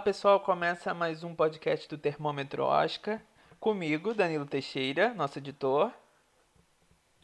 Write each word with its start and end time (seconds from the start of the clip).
Olá 0.00 0.04
pessoal, 0.06 0.40
começa 0.40 0.94
mais 0.94 1.22
um 1.22 1.34
podcast 1.34 1.86
do 1.86 1.98
Termômetro 1.98 2.64
Oscar. 2.64 3.20
Comigo, 3.60 4.14
Danilo 4.14 4.46
Teixeira, 4.46 5.12
nosso 5.12 5.36
editor. 5.38 5.92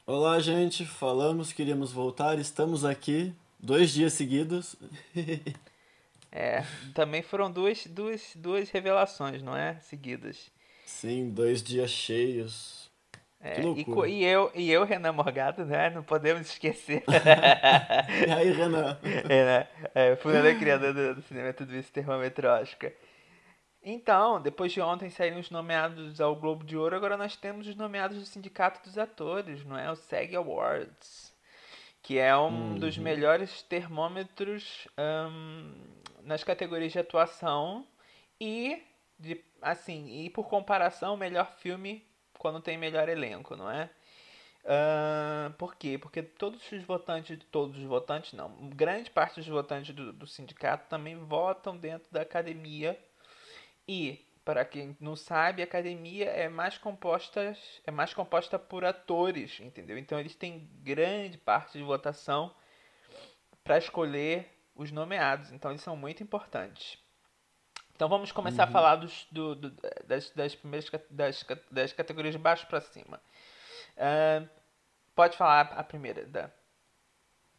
Olá, 0.06 0.38
gente. 0.41 0.84
Falamos, 0.84 1.54
queríamos 1.54 1.91
voltar, 1.91 2.38
estamos 2.38 2.84
aqui 2.84 3.34
dois 3.59 3.92
dias 3.92 4.12
seguidos. 4.12 4.77
é, 6.30 6.66
também 6.92 7.23
foram 7.23 7.50
duas, 7.50 7.86
duas, 7.86 8.32
duas 8.36 8.68
revelações, 8.68 9.43
não 9.43 9.56
é? 9.56 9.80
Seguidas. 9.80 10.50
Sim, 10.84 11.30
dois 11.30 11.62
dias 11.62 11.90
cheios. 11.90 12.85
É, 13.46 13.60
e, 13.60 14.10
e, 14.10 14.24
eu, 14.24 14.50
e 14.56 14.73
eu, 14.73 14.84
Renan 14.84 15.12
Morgado, 15.12 15.64
né? 15.64 15.91
Não 15.91 16.02
podemos 16.02 16.48
esquecer. 16.48 17.04
e 18.27 18.30
aí, 18.30 18.50
Renan? 18.50 18.98
É, 19.28 19.45
né? 19.45 19.68
É, 19.95 20.16
fundador 20.16 20.59
criador 20.59 20.92
do, 20.92 21.14
do 21.14 21.23
cinema 21.23 21.52
Tudo 21.52 21.77
Isso 21.77 21.92
Termômetro 21.92 22.48
Oscar. 22.48 22.90
Então, 23.80 24.42
depois 24.42 24.73
de 24.73 24.80
ontem 24.80 25.09
saírem 25.10 25.38
os 25.38 25.48
nomeados 25.48 26.20
ao 26.20 26.34
Globo 26.34 26.64
de 26.64 26.77
Ouro, 26.77 26.96
agora 26.96 27.16
nós 27.16 27.37
temos 27.37 27.68
os 27.68 27.77
nomeados 27.77 28.18
do 28.18 28.24
Sindicato 28.24 28.82
dos 28.82 28.98
Atores, 28.98 29.65
não 29.65 29.78
é? 29.78 29.88
O 29.92 29.95
SEG 29.95 30.34
Awards, 30.34 31.32
que 32.02 32.18
é 32.18 32.37
um 32.37 32.73
uhum. 32.73 32.74
dos 32.74 32.98
melhores 32.98 33.62
termômetros 33.62 34.88
um, 34.98 35.73
nas 36.24 36.42
categorias 36.42 36.90
de 36.90 36.98
atuação 36.98 37.87
e, 38.40 38.82
de, 39.16 39.40
assim, 39.62 40.24
e 40.24 40.30
por 40.30 40.48
comparação, 40.48 41.15
o 41.15 41.18
melhor 41.18 41.52
filme 41.59 42.04
quando 42.38 42.60
tem 42.60 42.78
melhor 42.78 43.08
elenco, 43.08 43.56
não 43.56 43.70
é? 43.70 43.90
Uh, 44.65 45.52
por 45.54 45.76
quê? 45.76 45.96
Porque 45.96 46.23
todos 46.23 46.60
os 46.73 46.82
votantes, 46.82 47.38
todos 47.52 47.78
os 47.78 47.84
votantes 47.84 48.32
não, 48.32 48.51
grande 48.70 49.10
parte 49.10 49.37
dos 49.37 49.46
votantes 49.46 49.95
do, 49.95 50.12
do 50.12 50.26
sindicato 50.26 50.88
também 50.88 51.16
votam 51.16 51.76
dentro 51.76 52.09
da 52.10 52.23
academia 52.23 52.98
e 53.87 54.26
para 54.45 54.65
quem 54.65 54.96
não 55.01 55.16
sabe, 55.16 55.60
a 55.60 55.65
academia 55.65 56.26
é 56.26 56.48
mais 56.48 56.78
composta, 56.78 57.56
é 57.84 57.90
mais 57.90 58.15
composta 58.15 58.56
por 58.56 58.84
atores, 58.84 59.59
entendeu? 59.59 59.98
Então 59.98 60.21
eles 60.21 60.37
têm 60.37 60.71
grande 60.82 61.37
parte 61.37 61.76
de 61.76 61.82
votação 61.82 62.54
para 63.65 63.76
escolher 63.76 64.48
os 64.72 64.93
nomeados, 64.93 65.50
então 65.50 65.72
eles 65.72 65.82
são 65.82 65.97
muito 65.97 66.22
importantes. 66.22 66.97
Então 67.97 68.11
vamos 68.11 68.31
começar 68.31 68.65
uhum. 68.65 68.69
a 68.69 68.72
falar 68.72 68.97
dos, 68.97 69.27
do, 69.33 69.55
do, 69.55 69.72
das, 70.06 70.31
das 70.31 70.55
primeiras 70.55 70.91
das, 71.11 71.47
das 71.71 71.93
categorias 71.94 72.34
de 72.34 72.39
baixo 72.39 72.66
para 72.66 72.78
cima. 72.83 73.19
Uh, 73.97 74.47
pode 75.15 75.34
falar 75.34 75.72
a 75.75 75.83
primeira, 75.83 76.27
Dan. 76.27 76.50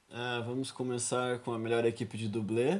Uh, 0.09 0.43
vamos 0.45 0.69
começar 0.69 1.39
com 1.39 1.51
a 1.53 1.57
melhor 1.57 1.83
equipe 1.85 2.15
de 2.19 2.29
dublê 2.29 2.79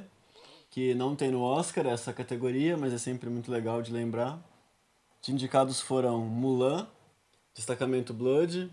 que 0.69 0.93
não 0.93 1.15
tem 1.15 1.31
no 1.31 1.41
Oscar 1.41 1.87
essa 1.87 2.13
categoria, 2.13 2.77
mas 2.77 2.93
é 2.93 2.99
sempre 2.99 3.27
muito 3.27 3.51
legal 3.51 3.81
de 3.81 3.91
lembrar. 3.91 4.39
Os 5.19 5.27
indicados 5.27 5.81
foram 5.81 6.19
Mulan, 6.19 6.87
Destacamento 7.55 8.13
Blood, 8.13 8.69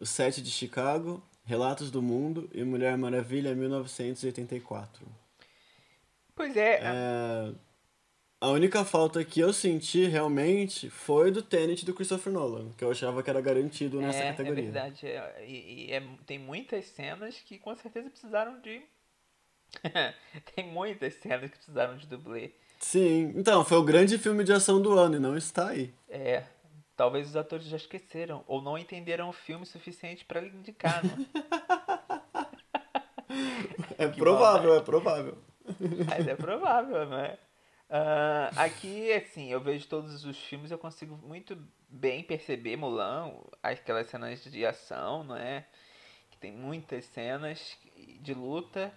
O 0.00 0.06
Sete 0.06 0.40
de 0.40 0.50
Chicago, 0.50 1.22
Relatos 1.44 1.90
do 1.90 2.00
Mundo 2.00 2.48
e 2.54 2.64
Mulher 2.64 2.96
Maravilha 2.96 3.54
1984. 3.54 5.06
Pois 6.34 6.56
é. 6.56 6.80
é. 6.82 7.52
A 8.42 8.48
única 8.48 8.84
falta 8.84 9.24
que 9.24 9.38
eu 9.38 9.52
senti 9.52 10.04
realmente 10.04 10.90
foi 10.90 11.30
do 11.30 11.40
Tenet 11.40 11.84
do 11.84 11.94
Christopher 11.94 12.32
Nolan, 12.32 12.72
que 12.76 12.82
eu 12.82 12.90
achava 12.90 13.22
que 13.22 13.30
era 13.30 13.40
garantido 13.40 14.00
nessa 14.00 14.18
é, 14.18 14.30
categoria. 14.32 14.64
É 14.64 14.64
verdade, 14.64 15.06
é, 15.06 15.44
e, 15.46 15.86
e 15.86 15.92
é, 15.92 16.02
tem 16.26 16.40
muitas 16.40 16.86
cenas 16.86 17.36
que 17.36 17.56
com 17.56 17.72
certeza 17.76 18.10
precisaram 18.10 18.60
de 18.60 18.82
Tem 20.56 20.66
muitas 20.66 21.14
cenas 21.14 21.52
que 21.52 21.56
precisaram 21.56 21.96
de 21.96 22.04
dublê. 22.08 22.50
Sim, 22.80 23.32
então, 23.36 23.64
foi 23.64 23.78
o 23.78 23.84
grande 23.84 24.18
filme 24.18 24.42
de 24.42 24.52
ação 24.52 24.82
do 24.82 24.92
ano 24.98 25.14
e 25.14 25.20
não 25.20 25.36
está 25.36 25.68
aí. 25.68 25.94
É, 26.08 26.42
talvez 26.96 27.28
os 27.28 27.36
atores 27.36 27.66
já 27.66 27.76
esqueceram 27.76 28.42
ou 28.48 28.60
não 28.60 28.76
entenderam 28.76 29.28
o 29.28 29.32
filme 29.32 29.64
suficiente 29.64 30.24
para 30.24 30.44
indicar, 30.44 31.00
não? 31.04 31.26
é 33.96 34.08
provável, 34.08 34.74
é 34.74 34.80
provável. 34.80 35.38
Mas 36.08 36.26
é 36.26 36.34
provável, 36.34 37.06
não 37.06 37.18
é? 37.20 37.38
Uh, 37.92 38.48
aqui, 38.56 39.12
assim, 39.12 39.50
eu 39.50 39.60
vejo 39.60 39.86
todos 39.86 40.24
os 40.24 40.38
filmes, 40.38 40.70
eu 40.70 40.78
consigo 40.78 41.14
muito 41.14 41.54
bem 41.90 42.24
perceber 42.24 42.74
Mulan, 42.74 43.34
aquelas 43.62 44.06
cenas 44.06 44.42
de 44.44 44.64
ação, 44.64 45.22
não 45.22 45.36
é? 45.36 45.66
Que 46.30 46.38
tem 46.38 46.50
muitas 46.50 47.04
cenas 47.04 47.76
de 48.18 48.32
luta 48.32 48.90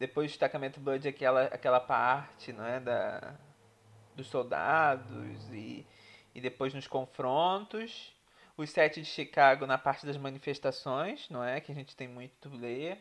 depois 0.00 0.26
do 0.26 0.30
destacamento 0.30 0.80
Blood, 0.80 1.06
aquela, 1.06 1.44
aquela 1.44 1.78
parte 1.78 2.52
né, 2.52 2.80
da, 2.80 3.36
dos 4.16 4.26
soldados 4.26 5.48
e, 5.52 5.86
e 6.34 6.40
depois 6.40 6.74
nos 6.74 6.88
confrontos. 6.88 8.12
Os 8.56 8.70
sete 8.70 9.00
de 9.00 9.06
Chicago 9.06 9.64
na 9.64 9.78
parte 9.78 10.04
das 10.06 10.16
manifestações, 10.16 11.28
não 11.30 11.42
é? 11.42 11.60
Que 11.60 11.70
a 11.70 11.74
gente 11.74 11.94
tem 11.94 12.08
muito 12.08 12.48
ler. 12.48 12.98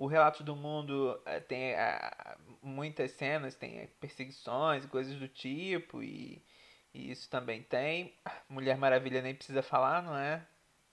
O 0.00 0.06
Relato 0.06 0.42
do 0.42 0.56
Mundo 0.56 1.20
eh, 1.26 1.40
tem 1.40 1.74
uh, 1.74 2.38
muitas 2.62 3.10
cenas, 3.10 3.54
tem 3.54 3.86
perseguições 4.00 4.82
e 4.82 4.88
coisas 4.88 5.14
do 5.18 5.28
tipo, 5.28 6.02
e, 6.02 6.42
e, 6.94 7.10
isso 7.10 7.28
também 7.28 7.62
tem. 7.62 8.14
Mulher 8.48 8.78
Maravilha 8.78 9.20
nem 9.20 9.34
precisa 9.34 9.60
falar, 9.60 10.02
não 10.02 10.16
é? 10.16 10.42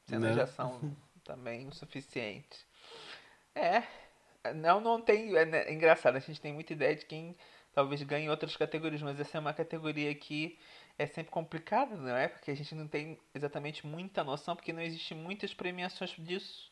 Cenas 0.03 0.35
de 0.35 0.41
ação 0.41 0.93
também 1.23 1.65
o 1.69 1.71
suficiente. 1.71 2.67
É, 3.55 3.81
não, 4.53 4.81
não 4.81 5.01
tem. 5.01 5.33
É, 5.37 5.45
né, 5.45 5.63
é, 5.69 5.73
engraçado, 5.73 6.17
a 6.17 6.19
gente 6.19 6.41
tem 6.41 6.51
muita 6.51 6.73
ideia 6.73 6.93
de 6.93 7.05
quem 7.05 7.33
talvez 7.71 8.03
ganhe 8.03 8.29
outras 8.29 8.57
categorias, 8.57 9.01
mas 9.01 9.17
essa 9.21 9.37
é 9.37 9.39
uma 9.39 9.53
categoria 9.53 10.13
que 10.13 10.59
é 10.99 11.07
sempre 11.07 11.31
complicada, 11.31 11.95
não 11.95 12.13
é? 12.13 12.27
Porque 12.27 12.51
a 12.51 12.55
gente 12.57 12.75
não 12.75 12.89
tem 12.89 13.17
exatamente 13.33 13.87
muita 13.87 14.21
noção, 14.21 14.53
porque 14.53 14.73
não 14.73 14.81
existe 14.81 15.15
muitas 15.15 15.53
premiações 15.53 16.13
disso. 16.17 16.69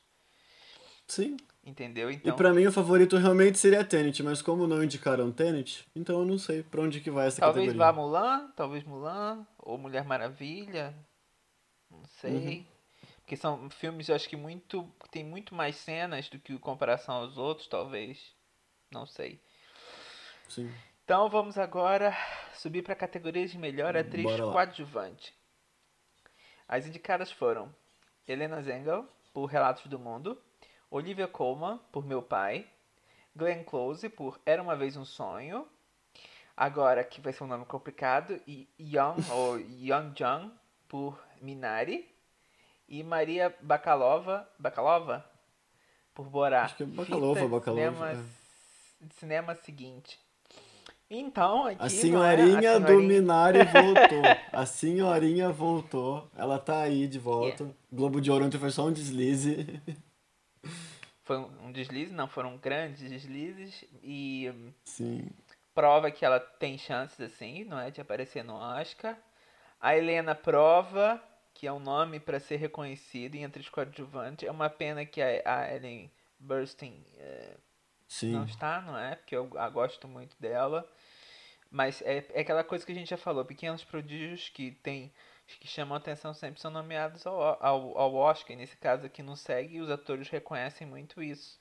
Sim. 1.07 1.37
Entendeu? 1.65 2.11
Então... 2.11 2.31
E 2.31 2.37
pra 2.37 2.53
mim 2.53 2.67
o 2.67 2.71
favorito 2.71 3.17
realmente 3.17 3.57
seria 3.57 3.83
Tenet, 3.83 4.21
mas 4.21 4.41
como 4.41 4.67
não 4.67 4.83
indicaram 4.83 5.31
Tenet, 5.31 5.87
então 5.95 6.19
eu 6.19 6.25
não 6.25 6.37
sei 6.37 6.61
pra 6.61 6.81
onde 6.81 7.01
que 7.01 7.09
vai 7.09 7.27
essa 7.27 7.41
talvez 7.41 7.65
categoria. 7.65 7.93
Talvez 7.93 7.95
vá 7.95 8.01
Mulan, 8.01 8.51
talvez 8.55 8.83
Mulan, 8.83 9.47
ou 9.57 9.77
Mulher 9.77 10.05
Maravilha, 10.05 10.93
não 11.89 12.05
sei. 12.21 12.31
Uhum. 12.31 12.65
Porque 13.17 13.35
são 13.35 13.67
filmes, 13.71 14.07
eu 14.07 14.15
acho 14.15 14.29
que 14.29 14.37
muito. 14.37 14.87
tem 15.09 15.23
muito 15.23 15.55
mais 15.55 15.75
cenas 15.77 16.29
do 16.29 16.37
que 16.37 16.53
em 16.53 16.57
comparação 16.59 17.15
aos 17.15 17.35
outros, 17.35 17.67
talvez. 17.67 18.31
Não 18.91 19.07
sei. 19.07 19.41
Sim. 20.47 20.71
Então 21.03 21.27
vamos 21.27 21.57
agora 21.57 22.15
subir 22.53 22.83
para 22.83 22.93
a 22.93 22.95
categoria 22.95 23.47
de 23.47 23.57
melhor 23.57 23.97
atriz 23.97 24.25
coadjuvante. 24.39 25.33
As 26.67 26.85
indicadas 26.85 27.31
foram 27.31 27.73
Helena 28.27 28.61
Zengel, 28.61 29.07
por 29.33 29.45
Relatos 29.45 29.87
do 29.87 29.97
Mundo, 29.97 30.39
Olivia 30.89 31.27
Colman, 31.27 31.79
por 31.91 32.05
Meu 32.05 32.21
Pai, 32.21 32.67
Glenn 33.35 33.63
Close, 33.63 34.07
por 34.09 34.39
Era 34.45 34.61
Uma 34.61 34.75
Vez 34.75 34.95
um 34.95 35.05
Sonho, 35.05 35.67
agora 36.55 37.03
que 37.03 37.19
vai 37.19 37.33
ser 37.33 37.43
um 37.43 37.47
nome 37.47 37.65
complicado, 37.65 38.39
e 38.47 38.67
Young, 38.79 39.17
ou 39.31 39.59
Young 39.59 40.13
Jung, 40.17 40.51
por 40.87 41.21
Minari, 41.41 42.09
e 42.87 43.03
Maria 43.03 43.53
Bakalova, 43.61 44.47
Bakalova 44.59 45.25
por 46.15 46.29
Borá. 46.29 46.63
Acho 46.63 46.77
que 46.77 46.83
é 46.83 46.85
Bakalova, 46.85 47.47
Bakalova. 47.47 47.91
Cinema, 47.91 48.11
é. 48.11 49.07
cinema 49.19 49.55
seguinte. 49.55 50.19
Então, 51.09 51.67
aqui 51.67 51.77
a 51.79 51.89
senhorinha, 51.89 52.69
é? 52.69 52.75
a 52.75 52.77
senhorinha 52.77 52.79
do 52.79 53.01
Minari 53.01 53.59
voltou. 53.69 54.23
A 54.51 54.65
senhorinha 54.65 55.51
voltou. 55.51 56.27
Ela 56.35 56.57
tá 56.57 56.79
aí 56.79 57.05
de 57.05 57.19
volta. 57.19 57.63
Yeah. 57.63 57.75
Globo 57.91 58.21
de 58.21 58.31
Ouro 58.31 58.45
ontem 58.45 58.57
foi 58.57 58.71
só 58.71 58.85
um 58.85 58.93
deslize. 58.93 59.81
Foi 61.25 61.37
um 61.37 61.71
deslize, 61.71 62.13
não, 62.13 62.27
foram 62.27 62.55
grandes 62.57 63.01
deslizes 63.01 63.83
e 64.01 64.49
Sim. 64.85 65.27
prova 65.73 66.09
que 66.11 66.23
ela 66.23 66.39
tem 66.39 66.77
chances 66.77 67.19
assim, 67.19 67.65
não 67.65 67.79
é, 67.79 67.91
de 67.91 67.99
aparecer 67.99 68.43
no 68.43 68.53
Oscar. 68.53 69.17
A 69.81 69.97
Helena 69.97 70.33
prova 70.33 71.21
que 71.55 71.65
é 71.65 71.71
um 71.71 71.79
nome 71.79 72.19
para 72.19 72.39
ser 72.39 72.57
reconhecido 72.57 73.35
entre 73.35 73.61
os 73.61 73.69
coadjuvantes. 73.69 74.47
É 74.47 74.51
uma 74.51 74.69
pena 74.69 75.05
que 75.05 75.21
a, 75.21 75.41
a 75.45 75.73
Ellen 75.73 76.11
Burstyn 76.37 77.01
é, 77.17 77.55
não 78.23 78.43
está, 78.43 78.81
não 78.81 78.97
é? 78.97 79.15
Porque 79.15 79.35
eu 79.35 79.49
a 79.57 79.69
gosto 79.69 80.05
muito 80.05 80.35
dela. 80.39 80.87
Mas 81.71 82.01
é, 82.01 82.25
é 82.33 82.41
aquela 82.41 82.63
coisa 82.63 82.85
que 82.85 82.91
a 82.91 82.95
gente 82.95 83.09
já 83.09 83.17
falou, 83.17 83.43
pequenos 83.45 83.83
prodígios 83.83 84.49
que 84.49 84.71
tem 84.83 85.11
que 85.59 85.67
chamam 85.67 85.95
atenção 85.95 86.33
sempre 86.33 86.59
são 86.59 86.71
nomeados 86.71 87.25
ao, 87.25 87.63
ao, 87.63 87.97
ao 87.97 88.15
Oscar. 88.15 88.51
E 88.53 88.55
nesse 88.55 88.77
caso 88.77 89.05
aqui 89.05 89.21
não 89.21 89.35
segue, 89.35 89.75
e 89.75 89.81
os 89.81 89.89
atores 89.89 90.29
reconhecem 90.29 90.87
muito 90.87 91.21
isso. 91.21 91.59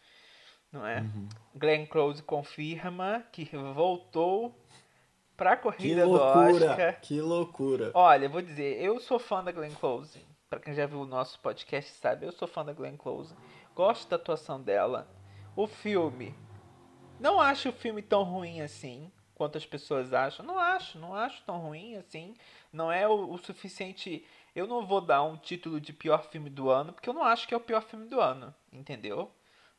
Não 0.72 0.86
é? 0.86 1.00
Uhum. 1.00 1.28
Glenn 1.54 1.86
Close 1.86 2.22
confirma 2.22 3.24
que 3.30 3.44
voltou 3.74 4.58
pra 5.36 5.56
corrida 5.56 6.02
que 6.02 6.06
loucura, 6.06 6.52
do 6.52 6.64
Oscar. 6.64 7.00
Que 7.00 7.20
loucura. 7.20 7.90
Olha, 7.94 8.28
vou 8.28 8.42
dizer, 8.42 8.82
eu 8.82 8.98
sou 8.98 9.18
fã 9.18 9.42
da 9.42 9.52
Glenn 9.52 9.74
Close. 9.74 10.24
Pra 10.50 10.58
quem 10.58 10.74
já 10.74 10.86
viu 10.86 11.00
o 11.00 11.06
nosso 11.06 11.38
podcast 11.40 11.92
sabe, 11.92 12.26
eu 12.26 12.32
sou 12.32 12.48
fã 12.48 12.64
da 12.64 12.72
Glenn 12.72 12.96
Close. 12.96 13.34
Gosto 13.74 14.08
da 14.08 14.16
atuação 14.16 14.60
dela. 14.60 15.08
O 15.56 15.66
filme. 15.66 16.34
Não 17.20 17.40
acho 17.40 17.68
o 17.68 17.72
filme 17.72 18.02
tão 18.02 18.22
ruim 18.24 18.60
assim. 18.60 19.12
Quanto 19.34 19.58
as 19.58 19.66
pessoas 19.66 20.12
acham. 20.12 20.44
Não 20.44 20.58
acho, 20.58 20.98
não 20.98 21.14
acho 21.14 21.42
tão 21.44 21.58
ruim 21.58 21.96
assim. 21.96 22.34
Não 22.72 22.90
é 22.90 23.06
o, 23.08 23.32
o 23.32 23.38
suficiente. 23.38 24.24
Eu 24.54 24.66
não 24.66 24.86
vou 24.86 25.00
dar 25.00 25.22
um 25.22 25.36
título 25.36 25.80
de 25.80 25.92
pior 25.92 26.24
filme 26.30 26.48
do 26.48 26.70
ano, 26.70 26.92
porque 26.92 27.08
eu 27.08 27.14
não 27.14 27.24
acho 27.24 27.46
que 27.46 27.54
é 27.54 27.56
o 27.56 27.60
pior 27.60 27.82
filme 27.82 28.06
do 28.06 28.20
ano, 28.20 28.54
entendeu? 28.72 29.30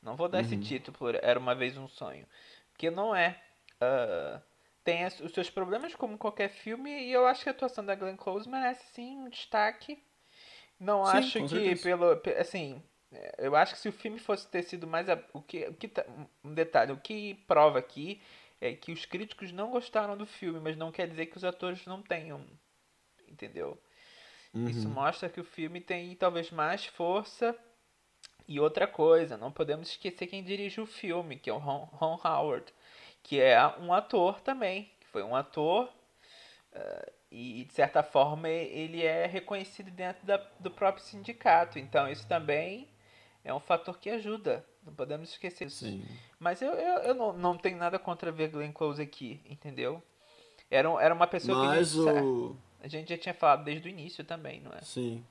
Não 0.01 0.15
vou 0.15 0.27
dar 0.27 0.39
uhum. 0.39 0.43
esse 0.43 0.57
título 0.57 0.97
por 0.97 1.15
Era 1.15 1.39
Uma 1.39 1.55
Vez 1.55 1.77
Um 1.77 1.87
Sonho. 1.87 2.27
Porque 2.71 2.91
não 2.91 3.15
é. 3.15 3.41
Uh, 3.81 4.41
tem 4.83 5.03
os 5.05 5.33
seus 5.33 5.49
problemas 5.49 5.95
como 5.95 6.17
qualquer 6.17 6.49
filme, 6.49 6.91
e 6.91 7.11
eu 7.11 7.25
acho 7.25 7.41
que 7.41 7.49
a 7.49 7.51
atuação 7.51 7.83
da 7.83 7.95
Glenn 7.95 8.15
Close 8.15 8.47
merece 8.47 8.85
sim 8.93 9.17
um 9.17 9.29
destaque. 9.29 10.01
Não 10.79 11.05
Sim, 11.05 11.17
acho 11.17 11.41
que 11.41 11.49
certeza. 11.49 11.83
pelo. 11.83 12.21
Assim, 12.39 12.83
eu 13.37 13.55
acho 13.55 13.73
que 13.73 13.79
se 13.79 13.89
o 13.89 13.93
filme 13.93 14.19
fosse 14.19 14.47
ter 14.47 14.61
sido 14.63 14.85
mais. 14.85 15.07
O 15.33 15.41
que, 15.41 15.65
o 15.65 15.73
que, 15.73 15.87
tá, 15.87 16.05
um 16.43 16.53
detalhe, 16.53 16.91
o 16.91 16.97
que 16.97 17.35
prova 17.47 17.79
aqui 17.79 18.21
é 18.65 18.75
que 18.75 18.91
os 18.91 19.05
críticos 19.05 19.51
não 19.51 19.71
gostaram 19.71 20.17
do 20.17 20.25
filme, 20.25 20.59
mas 20.59 20.75
não 20.75 20.91
quer 20.91 21.07
dizer 21.07 21.27
que 21.27 21.37
os 21.37 21.43
atores 21.43 21.85
não 21.85 22.01
tenham. 22.01 22.45
Entendeu? 23.27 23.81
Uhum. 24.53 24.69
Isso 24.69 24.87
mostra 24.87 25.29
que 25.29 25.39
o 25.39 25.43
filme 25.43 25.81
tem 25.81 26.15
talvez 26.15 26.51
mais 26.51 26.85
força. 26.85 27.55
E 28.47 28.59
outra 28.59 28.87
coisa, 28.87 29.37
não 29.37 29.51
podemos 29.51 29.89
esquecer 29.89 30.27
quem 30.27 30.43
dirige 30.43 30.79
o 30.79 30.85
filme, 30.85 31.37
que 31.37 31.49
é 31.49 31.53
o 31.53 31.57
Ron, 31.57 31.89
Ron 31.91 32.19
Howard, 32.23 32.71
que 33.23 33.41
é 33.41 33.59
um 33.79 33.91
ator 33.91 34.39
também, 34.41 34.91
que 34.99 35.07
foi 35.07 35.23
um 35.23 35.35
ator 35.35 35.91
uh, 36.71 37.11
e 37.31 37.65
de 37.65 37.73
certa 37.73 38.03
forma 38.03 38.47
ele 38.47 39.03
é 39.03 39.25
reconhecido 39.25 39.89
dentro 39.89 40.25
da, 40.25 40.37
do 40.59 40.69
próprio 40.69 41.03
sindicato. 41.03 41.79
Então 41.79 42.07
isso 42.07 42.27
também 42.27 42.87
é 43.43 43.53
um 43.53 43.59
fator 43.59 43.97
que 43.97 44.11
ajuda. 44.11 44.63
Não 44.85 44.93
podemos 44.93 45.31
esquecer 45.31 45.67
disso. 45.67 45.99
Mas 46.39 46.61
eu, 46.61 46.71
eu, 46.71 46.97
eu, 46.99 47.15
não, 47.15 47.33
não 47.33 47.57
tenho 47.57 47.77
nada 47.77 47.97
contra 47.97 48.31
ver 48.31 48.49
Glenn 48.49 48.71
Close 48.71 49.01
aqui, 49.01 49.41
entendeu? 49.49 50.01
Era, 50.69 50.89
era 51.01 51.13
uma 51.13 51.27
pessoa 51.27 51.65
Mas 51.65 51.93
que 51.93 51.99
a 51.99 52.13
gente, 52.13 52.23
o... 52.23 52.55
a 52.81 52.87
gente 52.87 53.09
já 53.09 53.17
tinha 53.17 53.33
falado 53.33 53.63
desde 53.63 53.87
o 53.87 53.89
início 53.89 54.23
também, 54.23 54.61
não 54.61 54.71
é? 54.71 54.81
Sim. 54.81 55.23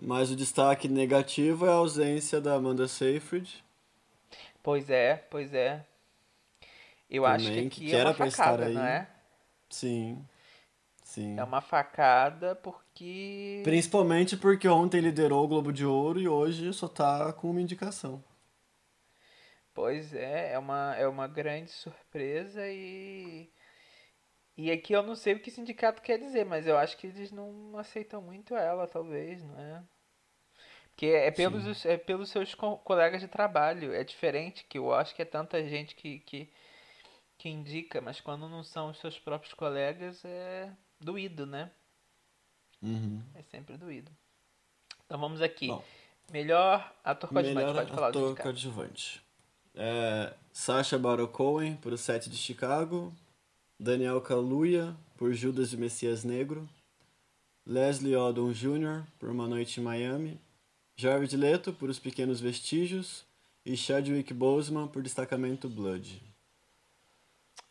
Mas 0.00 0.30
o 0.30 0.36
destaque 0.36 0.88
negativo 0.88 1.66
é 1.66 1.70
a 1.70 1.74
ausência 1.74 2.40
da 2.40 2.54
Amanda 2.54 2.86
Seyfried. 2.86 3.62
Pois 4.62 4.88
é, 4.88 5.16
pois 5.16 5.52
é. 5.52 5.84
Eu 7.10 7.24
também, 7.24 7.36
acho 7.36 7.52
que 7.52 7.66
aqui 7.66 7.86
que 7.86 7.94
é 7.94 8.04
uma 8.04 8.14
facada, 8.14 8.68
não 8.68 8.84
é? 8.84 9.08
Sim. 9.68 10.24
Sim. 11.02 11.38
É 11.38 11.44
uma 11.44 11.60
facada 11.60 12.54
porque. 12.54 13.60
Principalmente 13.64 14.36
porque 14.36 14.66
ontem 14.66 15.00
liderou 15.00 15.44
o 15.44 15.48
Globo 15.48 15.72
de 15.72 15.84
Ouro 15.84 16.18
e 16.18 16.26
hoje 16.26 16.72
só 16.72 16.88
tá 16.88 17.32
com 17.34 17.50
uma 17.50 17.60
indicação. 17.60 18.22
Pois 19.74 20.12
é, 20.14 20.52
é 20.52 20.58
uma, 20.58 20.94
é 20.96 21.06
uma 21.06 21.26
grande 21.26 21.70
surpresa 21.70 22.66
e. 22.68 23.50
E 24.54 24.70
aqui 24.70 24.92
eu 24.92 25.02
não 25.02 25.14
sei 25.14 25.32
o 25.32 25.40
que 25.40 25.50
sindicato 25.50 26.02
quer 26.02 26.18
dizer, 26.18 26.44
mas 26.44 26.66
eu 26.66 26.76
acho 26.76 26.96
que 26.98 27.06
eles 27.06 27.32
não 27.32 27.76
aceitam 27.78 28.20
muito 28.20 28.54
ela, 28.54 28.86
talvez, 28.86 29.42
não 29.42 29.58
é? 29.58 29.82
Porque 30.90 31.06
é 31.06 31.30
pelos, 31.30 31.86
é 31.86 31.96
pelos 31.96 32.28
seus 32.28 32.54
co 32.54 32.76
colegas 32.78 33.22
de 33.22 33.28
trabalho. 33.28 33.94
É 33.94 34.04
diferente, 34.04 34.64
que 34.68 34.76
eu 34.76 34.92
acho 34.92 35.14
que 35.14 35.22
é 35.22 35.24
tanta 35.24 35.66
gente 35.66 35.94
que, 35.94 36.20
que, 36.20 36.52
que 37.38 37.48
indica, 37.48 38.02
mas 38.02 38.20
quando 38.20 38.46
não 38.46 38.62
são 38.62 38.90
os 38.90 38.98
seus 38.98 39.18
próprios 39.18 39.54
colegas, 39.54 40.22
é 40.22 40.70
doído, 41.00 41.46
né? 41.46 41.70
Uhum. 42.82 43.22
É 43.34 43.42
sempre 43.42 43.78
doído. 43.78 44.12
Então 45.06 45.18
vamos 45.18 45.40
aqui. 45.40 45.68
Bom, 45.68 45.82
melhor 46.30 46.94
ator 47.02 47.30
coadjuvante, 47.30 47.66
melhor 47.66 47.74
pode 47.74 47.90
falar 47.90 48.08
ator 48.08 48.36
coadjuvante. 48.36 49.31
É, 49.74 50.32
Sacha 50.52 50.98
Baron 50.98 51.26
Cohen, 51.28 51.76
por 51.76 51.92
O 51.92 51.98
Sete 51.98 52.28
de 52.28 52.36
Chicago. 52.36 53.12
Daniel 53.78 54.20
Kaluuya, 54.20 54.94
por 55.16 55.32
Judas 55.32 55.70
de 55.70 55.76
Messias 55.76 56.24
Negro. 56.24 56.68
Leslie 57.66 58.16
Odom 58.16 58.52
Jr., 58.52 59.04
por 59.18 59.28
Uma 59.28 59.48
Noite 59.48 59.80
em 59.80 59.82
Miami. 59.82 60.40
Jared 60.96 61.36
Leto, 61.36 61.72
por 61.72 61.88
Os 61.88 61.98
Pequenos 61.98 62.40
Vestígios. 62.40 63.24
E 63.64 63.76
Chadwick 63.76 64.34
Boseman, 64.34 64.88
por 64.88 65.02
Destacamento 65.02 65.68
Blood. 65.68 66.20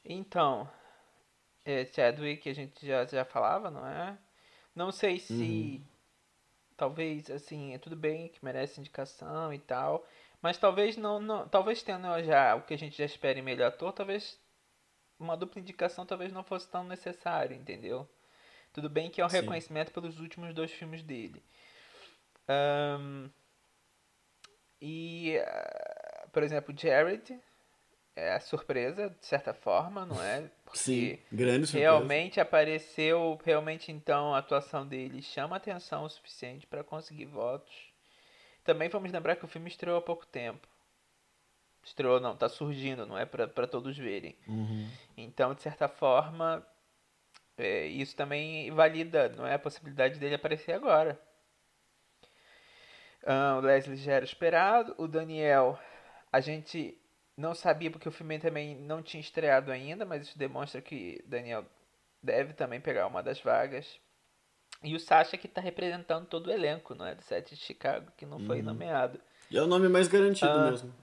Então, 0.06 0.70
é, 1.66 1.86
Chadwick 1.86 2.50
a 2.50 2.54
gente 2.54 2.86
já, 2.86 3.06
já 3.06 3.26
falava, 3.26 3.70
não 3.70 3.86
é? 3.86 4.18
Não 4.76 4.92
sei 4.92 5.20
se. 5.20 5.34
Uhum. 5.34 5.82
Talvez, 6.78 7.30
assim, 7.30 7.74
é 7.74 7.78
tudo 7.78 7.96
bem 7.96 8.30
que 8.30 8.44
merece 8.44 8.80
indicação 8.80 9.54
e 9.54 9.60
tal. 9.60 10.08
Mas 10.42 10.58
talvez 10.58 10.98
não, 10.98 11.20
não. 11.20 11.48
Talvez 11.48 11.84
tendo 11.84 12.08
já 12.24 12.56
o 12.56 12.64
que 12.64 12.74
a 12.74 12.78
gente 12.78 12.98
já 12.98 13.06
espera 13.06 13.38
em 13.38 13.44
melhor 13.44 13.68
ator, 13.68 13.94
talvez 13.94 14.40
uma 15.20 15.38
dupla 15.38 15.62
indicação 15.62 16.06
talvez 16.06 16.34
não 16.34 16.44
fosse 16.44 16.68
tão 16.68 16.84
necessário, 16.84 17.56
entendeu? 17.56 18.10
Tudo 18.74 18.90
bem 18.90 19.10
que 19.10 19.22
é 19.22 19.26
um 19.26 19.30
Sim. 19.30 19.42
reconhecimento 19.42 19.92
pelos 19.92 20.20
últimos 20.20 20.54
dois 20.54 20.72
filmes 20.72 21.04
dele. 21.04 21.44
Um, 22.50 23.30
e, 24.82 25.38
uh, 25.38 26.30
por 26.32 26.42
exemplo, 26.42 26.74
Jared 26.76 27.40
é 28.16 28.34
a 28.34 28.40
surpresa, 28.40 29.10
de 29.10 29.26
certa 29.26 29.54
forma, 29.54 30.06
não 30.06 30.22
é? 30.22 30.50
Porque 30.66 30.80
Sim, 30.80 31.20
grande 31.32 31.68
surpresa. 31.68 31.92
Realmente 31.92 32.40
apareceu, 32.40 33.40
realmente 33.44 33.92
então 33.92 34.34
a 34.34 34.40
atuação 34.40 34.88
dele 34.88 35.22
chama 35.22 35.58
atenção 35.58 36.04
o 36.04 36.10
suficiente 36.10 36.66
para 36.66 36.84
conseguir 36.84 37.26
votos. 37.26 37.91
Também 38.64 38.90
vamos 38.90 39.12
lembrar 39.12 39.36
que 39.36 39.46
o 39.46 39.48
filme 39.48 39.70
estreou 39.70 39.98
há 39.98 40.02
pouco 40.02 40.26
tempo. 40.26 40.68
Estreou, 41.84 42.20
não, 42.20 42.36
tá 42.36 42.48
surgindo, 42.48 43.06
não 43.06 43.18
é 43.18 43.26
para 43.26 43.68
todos 43.68 43.98
verem. 43.98 44.38
Uhum. 44.48 44.88
Então, 45.18 45.54
de 45.54 45.64
certa 45.64 45.88
forma, 45.88 46.66
é, 47.58 47.88
isso 47.88 48.16
também 48.16 48.70
valida, 48.72 49.30
não 49.30 49.48
é 49.48 49.56
a 49.56 49.60
possibilidade 49.60 50.20
dele 50.20 50.36
aparecer 50.36 50.74
agora. 50.74 51.20
Uh, 53.24 53.58
o 53.58 53.62
Leslie 53.62 53.98
já 53.98 54.14
era 54.14 54.26
esperado. 54.26 54.96
O 54.98 55.08
Daniel, 55.08 55.80
a 56.32 56.40
gente 56.40 56.98
não 57.38 57.54
sabia 57.54 57.92
porque 57.92 58.10
o 58.10 58.12
filme 58.12 58.40
também 58.40 58.76
não 58.76 59.02
tinha 59.02 59.22
estreado 59.22 59.72
ainda, 59.72 60.06
mas 60.06 60.24
isso 60.24 60.38
demonstra 60.38 60.82
que 60.82 61.24
Daniel 61.26 61.66
deve 62.22 62.54
também 62.54 62.80
pegar 62.80 63.08
uma 63.08 63.24
das 63.24 63.40
vagas. 63.42 64.00
E 64.84 64.96
o 64.96 65.00
Sasha 65.00 65.38
que 65.38 65.48
está 65.48 65.62
representando 65.62 66.26
todo 66.26 66.48
o 66.48 66.52
elenco, 66.52 66.96
não 66.96 67.06
é? 67.06 67.14
Do 67.14 67.22
set 67.22 67.54
de 67.54 67.62
Chicago, 67.62 68.12
que 68.18 68.26
não 68.26 68.38
uhum. 68.38 68.46
foi 68.46 68.62
nomeado. 68.62 69.20
E 69.50 69.58
é 69.58 69.62
o 69.62 69.68
nome 69.68 69.88
mais 69.88 70.08
garantido 70.08 70.52
ah, 70.52 70.72
mesmo, 70.72 70.94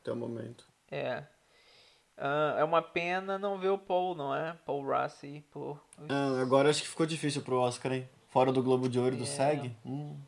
até 0.00 0.12
o 0.12 0.16
momento. 0.16 0.64
É. 0.90 1.24
Ah, 2.16 2.56
é 2.58 2.64
uma 2.64 2.80
pena 2.80 3.38
não 3.38 3.58
ver 3.58 3.68
o 3.68 3.78
Paul, 3.78 4.14
não 4.14 4.34
é? 4.34 4.56
Paul 4.64 4.86
Rassi 4.86 5.44
por... 5.50 5.80
Ah, 6.08 6.40
agora 6.40 6.70
acho 6.70 6.82
que 6.82 6.88
ficou 6.88 7.06
difícil 7.06 7.42
pro 7.42 7.60
Oscar, 7.60 7.92
hein? 7.92 8.08
Fora 8.28 8.50
do 8.50 8.62
Globo 8.62 8.88
de 8.88 8.98
Ouro 8.98 9.14
é. 9.14 9.18
do 9.18 9.26
SEG. 9.26 9.76
Hum. 9.84 10.18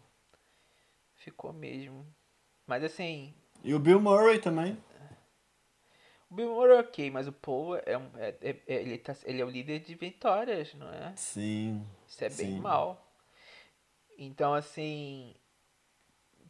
Ficou 1.16 1.52
mesmo. 1.52 2.06
Mas 2.66 2.84
assim... 2.84 3.34
E 3.64 3.74
o 3.74 3.78
Bill 3.78 4.00
Murray 4.00 4.38
também. 4.38 4.76
O 6.30 6.34
Bill 6.34 6.54
Murray 6.54 6.78
ok, 6.78 7.10
mas 7.10 7.26
o 7.26 7.32
Paul 7.32 7.76
é, 7.76 7.98
um, 7.98 8.08
é, 8.16 8.36
é, 8.40 8.56
é, 8.68 8.74
ele, 8.82 8.98
tá, 8.98 9.16
ele 9.24 9.42
é 9.42 9.44
o 9.44 9.50
líder 9.50 9.80
de 9.80 9.94
vitórias, 9.96 10.72
não 10.74 10.88
é? 10.88 11.12
Sim. 11.16 11.84
Isso 12.06 12.24
é 12.24 12.30
sim. 12.30 12.44
bem 12.44 12.60
mal. 12.60 13.04
Então, 14.16 14.54
assim. 14.54 15.34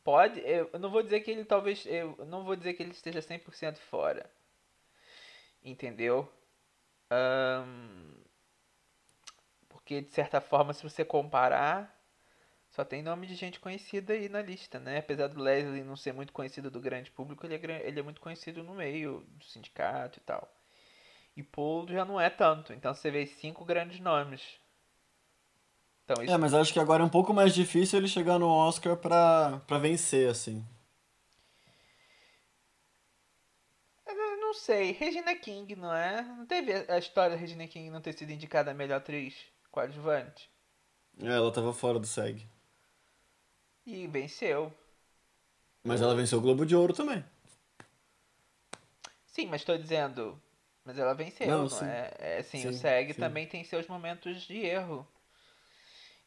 Pode. 0.04 0.40
Eu 0.40 0.70
não 0.78 0.90
vou 0.90 1.02
dizer 1.02 1.20
que 1.20 1.30
ele 1.30 1.44
talvez. 1.44 1.86
Eu 1.86 2.14
não 2.26 2.44
vou 2.44 2.56
dizer 2.56 2.74
que 2.74 2.82
ele 2.82 2.92
esteja 2.92 3.20
100% 3.20 3.76
fora. 3.76 4.30
Entendeu? 5.62 6.30
Um, 7.10 8.20
porque, 9.68 10.02
de 10.02 10.12
certa 10.12 10.40
forma, 10.40 10.72
se 10.72 10.82
você 10.82 11.04
comparar 11.04 11.99
só 12.80 12.84
tem 12.84 13.02
nome 13.02 13.26
de 13.26 13.34
gente 13.34 13.60
conhecida 13.60 14.14
aí 14.14 14.28
na 14.28 14.40
lista, 14.40 14.78
né? 14.78 14.98
Apesar 14.98 15.28
do 15.28 15.42
Leslie 15.42 15.84
não 15.84 15.96
ser 15.96 16.14
muito 16.14 16.32
conhecido 16.32 16.70
do 16.70 16.80
grande 16.80 17.10
público, 17.10 17.44
ele 17.44 17.54
é, 17.54 17.86
ele 17.86 18.00
é 18.00 18.02
muito 18.02 18.20
conhecido 18.22 18.62
no 18.62 18.74
meio 18.74 19.22
do 19.36 19.44
sindicato 19.44 20.18
e 20.18 20.22
tal. 20.22 20.50
E 21.36 21.42
Paul 21.42 21.86
já 21.88 22.04
não 22.06 22.18
é 22.18 22.30
tanto, 22.30 22.72
então 22.72 22.94
você 22.94 23.10
vê 23.10 23.26
cinco 23.26 23.64
grandes 23.66 24.00
nomes. 24.00 24.40
Então, 26.04 26.24
isso... 26.24 26.32
É, 26.32 26.38
mas 26.38 26.54
acho 26.54 26.72
que 26.72 26.80
agora 26.80 27.02
é 27.02 27.06
um 27.06 27.10
pouco 27.10 27.34
mais 27.34 27.54
difícil 27.54 27.98
ele 27.98 28.08
chegar 28.08 28.38
no 28.38 28.48
Oscar 28.48 28.96
pra, 28.96 29.60
pra 29.66 29.78
vencer, 29.78 30.30
assim. 30.30 30.64
não 34.40 34.54
sei. 34.54 34.90
Regina 34.90 35.32
King, 35.36 35.76
não 35.76 35.94
é? 35.94 36.22
Não 36.22 36.44
teve 36.44 36.72
a 36.88 36.98
história 36.98 37.36
da 37.36 37.40
Regina 37.40 37.68
King 37.68 37.88
não 37.88 38.00
ter 38.00 38.14
sido 38.14 38.32
indicada 38.32 38.72
a 38.72 38.74
melhor 38.74 38.96
atriz 38.96 39.34
coadjuvante? 39.70 40.50
É, 41.22 41.28
ela 41.28 41.52
tava 41.52 41.72
fora 41.72 42.00
do 42.00 42.06
SEG. 42.06 42.48
E 43.90 44.06
venceu. 44.06 44.72
Mas 45.82 46.00
ela 46.00 46.14
venceu 46.14 46.38
o 46.38 46.40
Globo 46.40 46.64
de 46.64 46.76
Ouro 46.76 46.94
também. 46.94 47.24
Sim, 49.26 49.48
mas 49.48 49.62
estou 49.62 49.76
dizendo. 49.76 50.40
Mas 50.84 50.96
ela 50.96 51.12
venceu, 51.12 51.48
não, 51.48 51.66
não 51.66 51.82
é? 51.82 52.14
é? 52.18 52.38
Assim, 52.38 52.60
sim, 52.60 52.68
o 52.68 52.72
SEG 52.72 53.14
sim. 53.14 53.20
também 53.20 53.48
tem 53.48 53.64
seus 53.64 53.88
momentos 53.88 54.42
de 54.42 54.58
erro. 54.58 55.04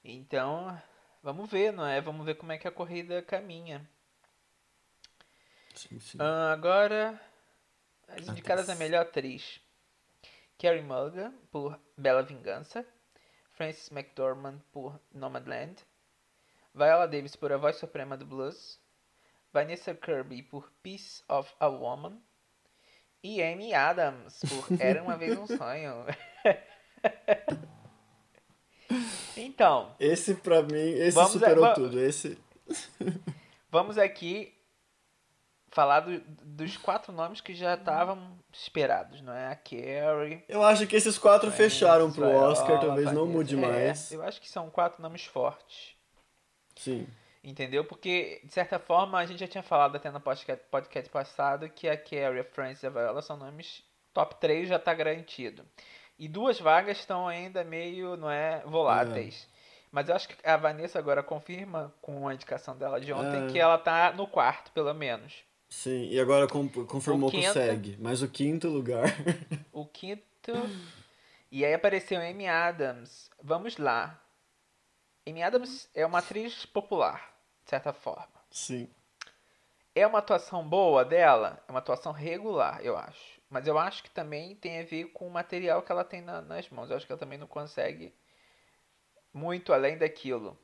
Então, 0.03 0.77
vamos 1.21 1.49
ver, 1.49 1.71
não 1.71 1.85
é? 1.85 2.01
Vamos 2.01 2.25
ver 2.25 2.35
como 2.35 2.51
é 2.51 2.57
que 2.57 2.67
a 2.67 2.71
corrida 2.71 3.21
caminha. 3.21 3.89
Sim, 5.73 5.99
sim. 6.01 6.17
Ah, 6.19 6.51
agora, 6.51 7.17
as 8.09 8.27
indicadas 8.27 8.67
a 8.67 8.75
melhor 8.75 9.03
atriz. 9.03 9.61
Carey 10.59 10.81
Mulligan 10.81 11.33
por 11.49 11.79
Bela 11.97 12.23
Vingança, 12.23 12.85
Frances 13.53 13.89
McDormand 13.89 14.59
por 14.73 14.99
Nomadland, 15.13 15.81
Viola 16.73 17.07
Davis 17.07 17.35
por 17.35 17.51
A 17.51 17.57
Voz 17.57 17.75
Suprema 17.75 18.17
do 18.17 18.25
Blues, 18.25 18.79
Vanessa 19.51 19.93
Kirby 19.93 20.41
por 20.41 20.71
Piece 20.81 21.23
of 21.29 21.53
a 21.59 21.67
Woman 21.67 22.17
e 23.21 23.43
Amy 23.43 23.73
Adams 23.73 24.39
por 24.49 24.65
Era 24.81 25.03
Uma 25.03 25.15
Vez 25.15 25.37
Um 25.37 25.45
Sonho. 25.45 26.05
então... 29.37 29.95
Esse 29.99 30.35
pra 30.35 30.63
mim, 30.63 30.93
esse 30.93 31.23
superou 31.27 31.65
a, 31.65 31.73
tudo, 31.73 31.99
esse... 31.99 32.37
vamos 33.69 33.97
aqui 33.97 34.57
falar 35.69 36.01
do, 36.01 36.19
dos 36.41 36.77
quatro 36.77 37.11
nomes 37.11 37.41
que 37.41 37.53
já 37.53 37.75
estavam 37.75 38.39
esperados, 38.51 39.21
não 39.21 39.33
é? 39.33 39.51
A 39.51 39.55
Carrie. 39.55 40.43
Eu 40.47 40.63
acho 40.63 40.87
que 40.87 40.95
esses 40.95 41.17
quatro 41.17 41.51
fecharam 41.51 42.11
pro 42.11 42.27
Oscar, 42.27 42.79
talvez 42.79 43.11
não 43.11 43.27
mude 43.27 43.57
mais. 43.57 44.11
É, 44.11 44.15
eu 44.15 44.23
acho 44.23 44.39
que 44.39 44.49
são 44.49 44.69
quatro 44.69 45.01
nomes 45.01 45.25
fortes. 45.25 45.95
Sim. 46.75 47.07
Entendeu? 47.43 47.83
Porque, 47.83 48.39
de 48.43 48.53
certa 48.53 48.79
forma, 48.79 49.19
a 49.19 49.25
gente 49.25 49.39
já 49.39 49.47
tinha 49.47 49.63
falado 49.63 49.97
até 49.97 50.09
no 50.09 50.21
podcast, 50.21 50.63
podcast 50.71 51.09
passado 51.09 51.69
que 51.69 51.89
a 51.89 51.97
Carrie, 51.97 52.39
a 52.39 52.43
Frances 52.43 52.83
e 52.83 52.87
a 52.87 52.89
Viola 52.89 53.21
são 53.21 53.35
nomes 53.35 53.83
top 54.13 54.35
3 54.39 54.69
já 54.69 54.77
está 54.77 54.93
garantido. 54.93 55.65
E 56.17 56.27
duas 56.27 56.59
vagas 56.59 56.99
estão 56.99 57.27
ainda 57.27 57.63
meio, 57.63 58.15
não 58.15 58.29
é, 58.29 58.61
voláteis. 58.65 59.47
É. 59.49 59.53
Mas 59.91 60.09
eu 60.09 60.15
acho 60.15 60.27
que 60.29 60.35
a 60.43 60.55
Vanessa 60.55 60.97
agora 60.97 61.21
confirma 61.21 61.93
com 62.01 62.27
a 62.27 62.33
indicação 62.33 62.77
dela 62.77 62.99
de 62.99 63.11
ontem 63.11 63.45
é. 63.45 63.51
que 63.51 63.59
ela 63.59 63.77
tá 63.77 64.13
no 64.13 64.25
quarto, 64.25 64.71
pelo 64.71 64.93
menos. 64.93 65.43
Sim, 65.69 66.07
e 66.09 66.19
agora 66.19 66.47
confirmou 66.47 67.29
que 67.29 67.51
segue. 67.51 67.97
Mas 67.99 68.21
o 68.21 68.27
quinto 68.27 68.69
lugar. 68.69 69.05
o 69.73 69.85
quinto. 69.85 70.23
E 71.51 71.65
aí 71.65 71.73
apareceu 71.73 72.21
Amy 72.21 72.47
Adams. 72.47 73.29
Vamos 73.41 73.77
lá. 73.77 74.22
Amy 75.27 75.41
Adams 75.41 75.89
é 75.93 76.05
uma 76.05 76.19
atriz 76.19 76.65
popular, 76.65 77.33
de 77.63 77.69
certa 77.69 77.93
forma. 77.93 78.33
Sim. 78.51 78.89
É 79.95 80.05
uma 80.05 80.19
atuação 80.19 80.67
boa 80.67 81.05
dela? 81.05 81.63
É 81.67 81.71
uma 81.71 81.79
atuação 81.79 82.11
regular, 82.11 82.81
eu 82.83 82.97
acho. 82.97 83.41
Mas 83.49 83.67
eu 83.67 83.77
acho 83.77 84.03
que 84.03 84.09
também 84.09 84.55
tem 84.55 84.79
a 84.79 84.83
ver 84.83 85.05
com 85.11 85.27
o 85.27 85.31
material 85.31 85.81
que 85.81 85.91
ela 85.91 86.03
tem 86.03 86.21
na, 86.21 86.41
nas 86.41 86.69
mãos. 86.69 86.89
Eu 86.89 86.97
acho 86.97 87.05
que 87.05 87.11
ela 87.11 87.19
também 87.19 87.37
não 87.37 87.47
consegue 87.47 88.13
muito 89.31 89.71
além 89.71 89.97
daquilo. 89.97 90.57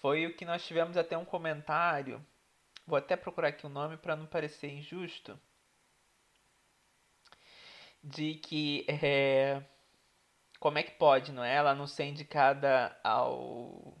Foi 0.00 0.26
o 0.26 0.36
que 0.36 0.44
nós 0.44 0.64
tivemos 0.66 0.96
até 0.96 1.16
um 1.16 1.24
comentário 1.24 2.24
Vou 2.88 2.96
até 2.96 3.16
procurar 3.16 3.48
aqui 3.48 3.66
o 3.66 3.68
um 3.68 3.72
nome 3.72 3.98
para 3.98 4.16
não 4.16 4.24
parecer 4.24 4.70
injusto. 4.70 5.38
De 8.02 8.36
que 8.36 8.86
é, 8.88 9.62
como 10.58 10.78
é 10.78 10.82
que 10.82 10.92
pode, 10.92 11.32
não 11.32 11.44
é? 11.44 11.54
Ela 11.54 11.74
não 11.74 11.86
ser 11.86 12.04
indicada 12.04 12.96
ao 13.04 13.94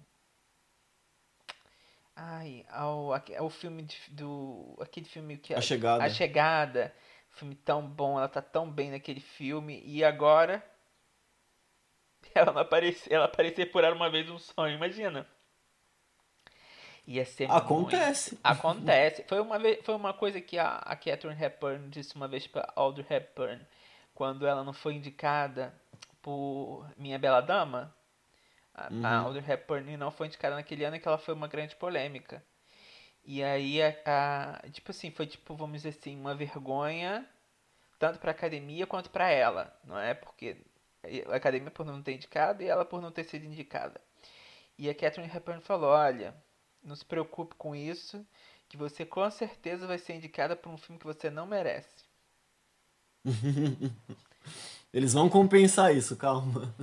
Ai, 2.20 2.66
ao, 2.68 3.12
ao 3.12 3.48
filme 3.48 3.84
de, 3.84 3.96
do. 4.10 4.76
Aquele 4.80 5.06
filme 5.06 5.36
que. 5.36 5.54
A 5.54 5.60
Chegada. 5.60 6.02
A 6.02 6.10
Chegada. 6.10 6.92
Filme 7.30 7.54
tão 7.54 7.86
bom, 7.86 8.18
ela 8.18 8.26
tá 8.26 8.42
tão 8.42 8.68
bem 8.68 8.90
naquele 8.90 9.20
filme. 9.20 9.80
E 9.86 10.02
agora. 10.02 10.64
Ela 12.34 12.52
não 12.52 12.60
aparecer, 12.60 13.12
ela 13.12 13.24
aparecer 13.24 13.70
por 13.70 13.84
uma 13.84 14.10
vez 14.10 14.28
um 14.28 14.38
sonho, 14.38 14.74
imagina. 14.74 15.26
Ia 17.06 17.24
ser 17.24 17.50
Acontece. 17.50 18.34
Muito... 18.34 18.44
Acontece. 18.44 19.24
Foi 19.26 19.40
uma, 19.40 19.58
vez, 19.58 19.78
foi 19.84 19.94
uma 19.94 20.12
coisa 20.12 20.40
que 20.40 20.58
a, 20.58 20.76
a 20.78 20.94
Catherine 20.94 21.40
Hepburn 21.40 21.88
disse 21.88 22.14
uma 22.16 22.28
vez 22.28 22.46
para 22.46 22.70
Audrey 22.76 23.06
Hepburn, 23.08 23.64
quando 24.14 24.46
ela 24.46 24.62
não 24.62 24.72
foi 24.72 24.94
indicada 24.94 25.72
por 26.22 26.90
Minha 26.96 27.18
Bela 27.18 27.40
Dama. 27.40 27.94
A, 28.74 28.92
uhum. 28.92 29.06
a 29.06 29.16
Audrey 29.18 29.44
Hepburn 29.50 29.96
não 29.96 30.10
foi 30.10 30.28
indicada 30.28 30.54
naquele 30.54 30.84
ano 30.84 31.00
que 31.00 31.08
ela 31.08 31.18
foi 31.18 31.34
uma 31.34 31.48
grande 31.48 31.74
polêmica. 31.76 32.42
E 33.24 33.42
aí, 33.42 33.82
a, 33.82 33.94
a, 34.64 34.70
tipo 34.70 34.90
assim, 34.90 35.10
foi 35.10 35.26
tipo, 35.26 35.54
vamos 35.54 35.82
dizer 35.82 35.90
assim, 35.90 36.18
uma 36.18 36.34
vergonha, 36.34 37.28
tanto 37.98 38.18
para 38.18 38.30
a 38.30 38.34
academia 38.34 38.86
quanto 38.86 39.10
para 39.10 39.28
ela, 39.30 39.76
não 39.84 39.98
é? 39.98 40.14
Porque 40.14 40.56
a 41.30 41.36
academia 41.36 41.70
por 41.70 41.84
não 41.84 42.02
ter 42.02 42.14
indicado 42.14 42.62
e 42.62 42.68
ela 42.68 42.84
por 42.84 43.02
não 43.02 43.10
ter 43.10 43.24
sido 43.24 43.44
indicada. 43.44 44.00
E 44.78 44.88
a 44.88 44.94
Catherine 44.94 45.30
Hepburn 45.34 45.60
falou: 45.60 45.90
olha, 45.90 46.34
não 46.82 46.96
se 46.96 47.04
preocupe 47.04 47.54
com 47.56 47.74
isso, 47.74 48.24
que 48.68 48.76
você 48.76 49.04
com 49.04 49.28
certeza 49.30 49.86
vai 49.86 49.98
ser 49.98 50.14
indicada 50.14 50.54
por 50.56 50.70
um 50.70 50.78
filme 50.78 50.98
que 50.98 51.06
você 51.06 51.30
não 51.30 51.46
merece. 51.46 52.04
Eles 54.92 55.12
vão 55.12 55.28
compensar 55.28 55.94
isso, 55.94 56.16
calma. 56.16 56.74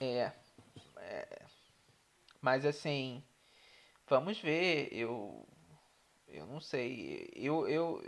É, 0.00 0.32
é, 0.96 1.42
Mas 2.40 2.64
assim, 2.64 3.22
vamos 4.08 4.38
ver. 4.40 4.88
Eu. 4.92 5.46
Eu 6.26 6.46
não 6.46 6.60
sei. 6.60 7.30
Eu. 7.34 7.68
eu 7.68 8.02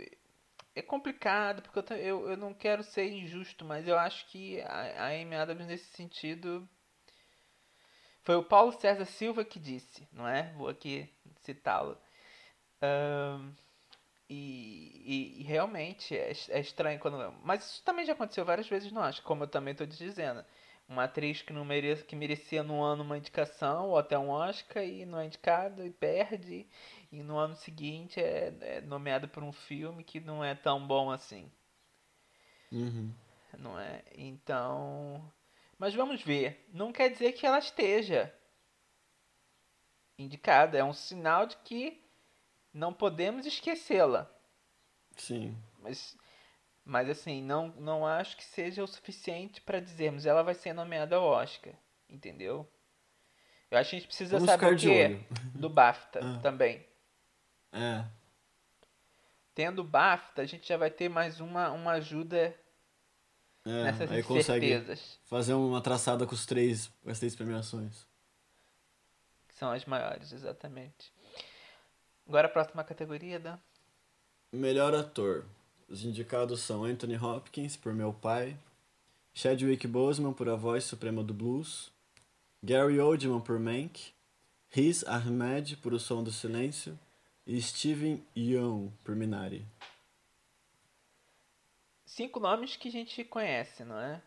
é 0.75 0.81
complicado, 0.81 1.61
porque 1.61 1.93
eu, 1.93 1.97
eu, 1.97 2.29
eu 2.31 2.37
não 2.37 2.53
quero 2.53 2.83
ser 2.83 3.07
injusto, 3.11 3.63
mas 3.63 3.87
eu 3.87 3.97
acho 3.97 4.25
que 4.29 4.59
a, 4.61 5.05
a 5.05 5.41
Adams, 5.41 5.67
nesse 5.67 5.85
sentido, 5.93 6.67
foi 8.23 8.35
o 8.35 8.43
Paulo 8.43 8.71
César 8.71 9.05
Silva 9.05 9.45
que 9.45 9.59
disse, 9.59 10.07
não 10.11 10.27
é? 10.27 10.51
Vou 10.53 10.67
aqui 10.67 11.07
citá-lo. 11.41 11.95
Um, 12.81 13.53
e, 14.29 15.01
e, 15.05 15.41
e, 15.41 15.43
realmente 15.43 16.15
é, 16.15 16.31
é, 16.49 16.59
estranho 16.59 16.99
quando. 16.99 17.33
Mas 17.43 17.65
isso 17.65 17.83
também 17.83 18.05
já 18.05 18.13
aconteceu 18.13 18.45
várias 18.45 18.67
vezes, 18.67 18.91
não 18.91 19.01
acho, 19.01 19.21
como 19.23 19.43
eu 19.43 19.47
também 19.47 19.73
estou 19.73 19.85
te 19.87 19.97
dizendo. 19.97 20.43
Uma 20.87 21.05
atriz 21.05 21.41
que 21.41 21.53
não 21.53 21.63
merecia, 21.63 22.05
que 22.05 22.15
merecia 22.15 22.61
no 22.61 22.81
ano 22.81 23.03
uma 23.03 23.17
indicação 23.17 23.89
ou 23.89 23.97
até 23.97 24.17
um 24.17 24.29
Oscar 24.29 24.83
e 24.83 25.05
não 25.05 25.19
é 25.19 25.25
indicada 25.25 25.85
e 25.85 25.89
perde. 25.89 26.67
E 27.11 27.23
no 27.23 27.37
ano 27.37 27.55
seguinte 27.55 28.19
é, 28.19 28.53
é 28.61 28.81
nomeada 28.81 29.27
por 29.27 29.43
um 29.43 29.51
filme 29.51 30.03
que 30.03 30.19
não 30.19 30.43
é 30.43 30.55
tão 30.55 30.85
bom 30.85 31.09
assim. 31.09 31.49
Uhum. 32.71 33.13
Não 33.57 33.79
é? 33.79 34.03
Então. 34.15 35.31
Mas 35.77 35.93
vamos 35.93 36.21
ver. 36.21 36.67
Não 36.73 36.91
quer 36.91 37.09
dizer 37.09 37.33
que 37.33 37.45
ela 37.45 37.59
esteja 37.59 38.33
indicada. 40.17 40.77
É 40.77 40.83
um 40.83 40.93
sinal 40.93 41.45
de 41.45 41.55
que 41.57 42.02
não 42.73 42.93
podemos 42.93 43.45
esquecê-la. 43.45 44.29
Sim. 45.15 45.57
Mas, 45.79 46.17
mas 46.83 47.09
assim, 47.09 47.41
não, 47.43 47.67
não 47.77 48.05
acho 48.05 48.35
que 48.35 48.43
seja 48.43 48.83
o 48.83 48.87
suficiente 48.87 49.61
para 49.61 49.79
dizermos 49.79 50.25
ela 50.25 50.43
vai 50.43 50.55
ser 50.55 50.73
nomeada 50.73 51.15
ao 51.15 51.23
Oscar. 51.23 51.73
Entendeu? 52.09 52.67
Eu 53.69 53.77
acho 53.77 53.89
que 53.89 53.95
a 53.95 53.99
gente 53.99 54.07
precisa 54.07 54.37
Vamos 54.37 54.49
saber 54.49 54.73
o 54.73 54.77
que 54.77 55.57
do 55.57 55.69
BAFTA 55.69 56.19
ah. 56.23 56.39
também. 56.41 56.85
É. 57.71 58.05
Tendo 59.55 59.79
o 59.79 59.83
BAFTA, 59.83 60.41
a 60.41 60.45
gente 60.45 60.67
já 60.67 60.77
vai 60.77 60.89
ter 60.89 61.09
mais 61.09 61.39
uma, 61.39 61.71
uma 61.71 61.93
ajuda 61.93 62.55
é, 63.65 63.83
nessas 63.83 64.11
aí 64.11 64.21
consegue 64.23 64.83
fazer 65.25 65.53
uma 65.53 65.81
traçada 65.81 66.25
com 66.27 66.35
os 66.35 66.45
três, 66.45 66.87
com 67.01 67.09
as 67.09 67.19
três 67.19 67.35
premiações. 67.35 68.05
São 69.49 69.71
as 69.71 69.85
maiores, 69.85 70.33
exatamente. 70.33 71.13
Agora 72.27 72.47
a 72.47 72.51
próxima 72.51 72.83
categoria 72.83 73.39
da 73.39 73.59
Melhor 74.51 74.93
ator. 74.93 75.45
Os 75.89 76.03
indicados 76.03 76.61
são 76.61 76.83
Anthony 76.83 77.17
Hopkins 77.17 77.75
por 77.75 77.93
Meu 77.93 78.13
Pai, 78.13 78.57
Chadwick 79.33 79.87
Boseman 79.87 80.33
por 80.33 80.47
A 80.47 80.55
Voz 80.55 80.83
Suprema 80.83 81.23
do 81.23 81.33
Blues, 81.33 81.91
Gary 82.63 82.99
Oldman 82.99 83.41
por 83.41 83.59
Mank, 83.59 84.13
Riz 84.69 85.03
Ahmed 85.05 85.77
por 85.77 85.93
O 85.93 85.99
Som 85.99 86.23
do 86.23 86.31
Silêncio 86.31 86.97
e 87.45 87.61
Steven 87.61 88.23
Yeun 88.35 88.91
por 89.03 89.15
Minari 89.15 89.65
cinco 92.13 92.39
nomes 92.39 92.75
que 92.75 92.87
a 92.87 92.91
gente 92.91 93.23
conhece, 93.23 93.83
não 93.83 93.99
é? 93.99 94.21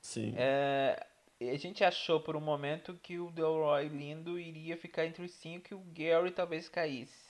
Sim. 0.00 0.34
É, 0.36 1.06
a 1.40 1.56
gente 1.56 1.82
achou 1.82 2.20
por 2.20 2.36
um 2.36 2.40
momento 2.40 2.94
que 3.02 3.18
o 3.18 3.30
Delroy 3.30 3.88
Lindo 3.88 4.38
iria 4.38 4.76
ficar 4.76 5.04
entre 5.04 5.24
os 5.24 5.32
cinco 5.32 5.72
e 5.72 5.74
o 5.74 5.82
Gary 5.92 6.30
talvez 6.30 6.68
caísse. 6.68 7.23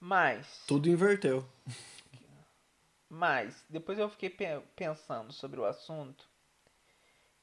Mas. 0.00 0.64
Tudo 0.66 0.88
inverteu. 0.88 1.46
Mas, 3.08 3.64
depois 3.68 3.98
eu 3.98 4.08
fiquei 4.10 4.30
pensando 4.76 5.32
sobre 5.32 5.58
o 5.58 5.64
assunto. 5.64 6.28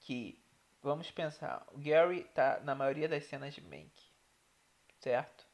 Que, 0.01 0.39
vamos 0.81 1.09
pensar, 1.09 1.65
o 1.73 1.79
Gary 1.79 2.23
tá 2.35 2.59
na 2.63 2.75
maioria 2.75 3.09
das 3.09 3.25
cenas 3.25 3.53
de 3.53 3.61
Mank. 3.61 3.91
Certo? 4.99 5.45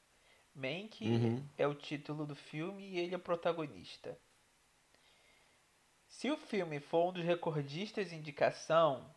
Mank 0.54 1.02
uhum. 1.02 1.48
é 1.58 1.66
o 1.66 1.74
título 1.74 2.26
do 2.26 2.36
filme 2.36 2.84
e 2.84 3.00
ele 3.00 3.14
é 3.14 3.18
o 3.18 3.22
protagonista. 3.22 4.18
Se 6.10 6.30
o 6.30 6.38
filme 6.38 6.80
for 6.82 7.10
um 7.10 7.14
dos 7.14 7.24
recordistas 7.24 8.10
de 8.10 8.16
indicação, 8.16 9.10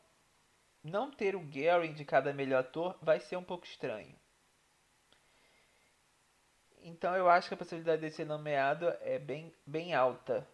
não 0.83 1.11
ter 1.11 1.35
o 1.35 1.41
Gary 1.41 1.89
indicado 1.89 2.29
a 2.29 2.33
melhor 2.33 2.61
ator 2.61 2.97
vai 3.03 3.19
ser 3.19 3.37
um 3.37 3.43
pouco 3.43 3.67
estranho. 3.67 4.15
Então 6.85 7.17
eu 7.17 7.29
acho 7.29 7.49
que 7.49 7.55
a 7.55 7.57
possibilidade 7.57 8.03
de 8.03 8.11
ser 8.15 8.27
nomeado 8.27 8.87
é 9.01 9.19
bem, 9.19 9.53
bem 9.67 9.95
alta. 9.95 10.47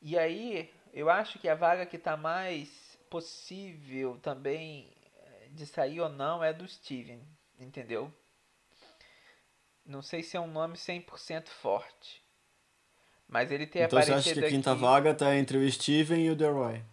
E 0.00 0.18
aí, 0.18 0.70
eu 0.92 1.08
acho 1.08 1.38
que 1.38 1.48
a 1.48 1.54
vaga 1.54 1.86
que 1.86 1.96
está 1.96 2.16
mais 2.16 2.98
possível 3.08 4.18
também 4.20 4.92
eh, 5.16 5.48
de 5.52 5.64
sair 5.66 6.00
ou 6.00 6.08
não 6.08 6.42
é 6.42 6.52
do 6.52 6.66
Steven, 6.68 7.22
entendeu? 7.58 8.12
Não 9.86 10.02
sei 10.02 10.22
se 10.24 10.36
é 10.36 10.40
um 10.40 10.48
nome 10.48 10.76
100% 10.76 11.48
forte. 11.48 12.22
Mas 13.28 13.50
ele 13.50 13.66
tem 13.66 13.82
então 13.82 13.98
aparecido 13.98 14.20
você 14.22 14.30
acha 14.30 14.34
que 14.34 14.40
a 14.40 14.42
quinta 14.48 14.72
aqui... 14.72 14.80
vaga 14.80 15.14
tá 15.14 15.34
entre 15.36 15.56
o 15.58 15.70
Steven 15.70 16.24
e 16.26 16.30
o 16.30 16.36
Deroy? 16.36 16.84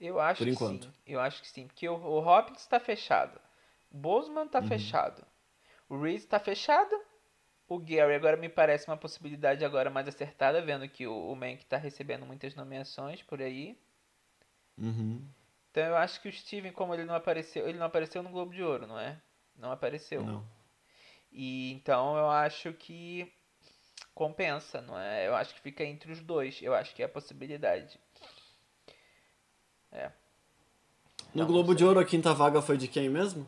Eu 0.00 0.18
acho 0.20 0.38
Por 0.38 0.44
que 0.44 0.50
enquanto. 0.50 0.86
sim. 0.86 0.94
Eu 1.06 1.20
acho 1.20 1.40
que 1.42 1.48
sim. 1.48 1.66
Porque 1.66 1.88
o, 1.88 1.94
o 1.94 2.18
Hopkins 2.26 2.60
está 2.60 2.80
fechado. 2.80 3.40
O 3.90 3.96
Bozeman 3.98 4.40
Uhum. 4.40 4.46
está 4.46 4.62
fechado. 4.62 5.26
O 5.88 6.00
Reese 6.00 6.24
está 6.24 6.38
fechado. 6.40 6.94
O 7.70 7.78
Gary 7.78 8.16
agora 8.16 8.36
me 8.36 8.48
parece 8.48 8.88
uma 8.88 8.96
possibilidade 8.96 9.64
agora 9.64 9.88
mais 9.88 10.08
acertada, 10.08 10.60
vendo 10.60 10.88
que 10.88 11.06
o, 11.06 11.30
o 11.30 11.36
Mank 11.36 11.62
está 11.62 11.76
recebendo 11.76 12.26
muitas 12.26 12.52
nomeações 12.56 13.22
por 13.22 13.40
aí. 13.40 13.78
Uhum. 14.76 15.24
Então 15.70 15.84
eu 15.84 15.96
acho 15.96 16.20
que 16.20 16.28
o 16.28 16.32
Steven, 16.32 16.72
como 16.72 16.92
ele 16.92 17.04
não 17.04 17.14
apareceu, 17.14 17.68
ele 17.68 17.78
não 17.78 17.86
apareceu 17.86 18.24
no 18.24 18.30
Globo 18.30 18.52
de 18.52 18.60
Ouro, 18.60 18.88
não 18.88 18.98
é? 18.98 19.16
Não 19.56 19.70
apareceu. 19.70 20.20
Não. 20.20 20.44
E 21.30 21.72
então 21.74 22.16
eu 22.16 22.28
acho 22.28 22.72
que 22.72 23.32
compensa, 24.16 24.80
não 24.80 24.98
é? 24.98 25.28
Eu 25.28 25.36
acho 25.36 25.54
que 25.54 25.60
fica 25.60 25.84
entre 25.84 26.10
os 26.10 26.20
dois. 26.20 26.60
Eu 26.60 26.74
acho 26.74 26.92
que 26.92 27.02
é 27.02 27.06
a 27.06 27.08
possibilidade. 27.08 28.00
É. 29.92 30.08
No 31.32 31.42
Então, 31.42 31.46
Globo 31.46 31.68
não 31.68 31.76
de. 31.76 31.84
Ouro, 31.84 32.00
a 32.00 32.04
quinta 32.04 32.34
vaga 32.34 32.60
foi 32.60 32.76
de 32.76 32.88
quem 32.88 33.08
mesmo? 33.08 33.46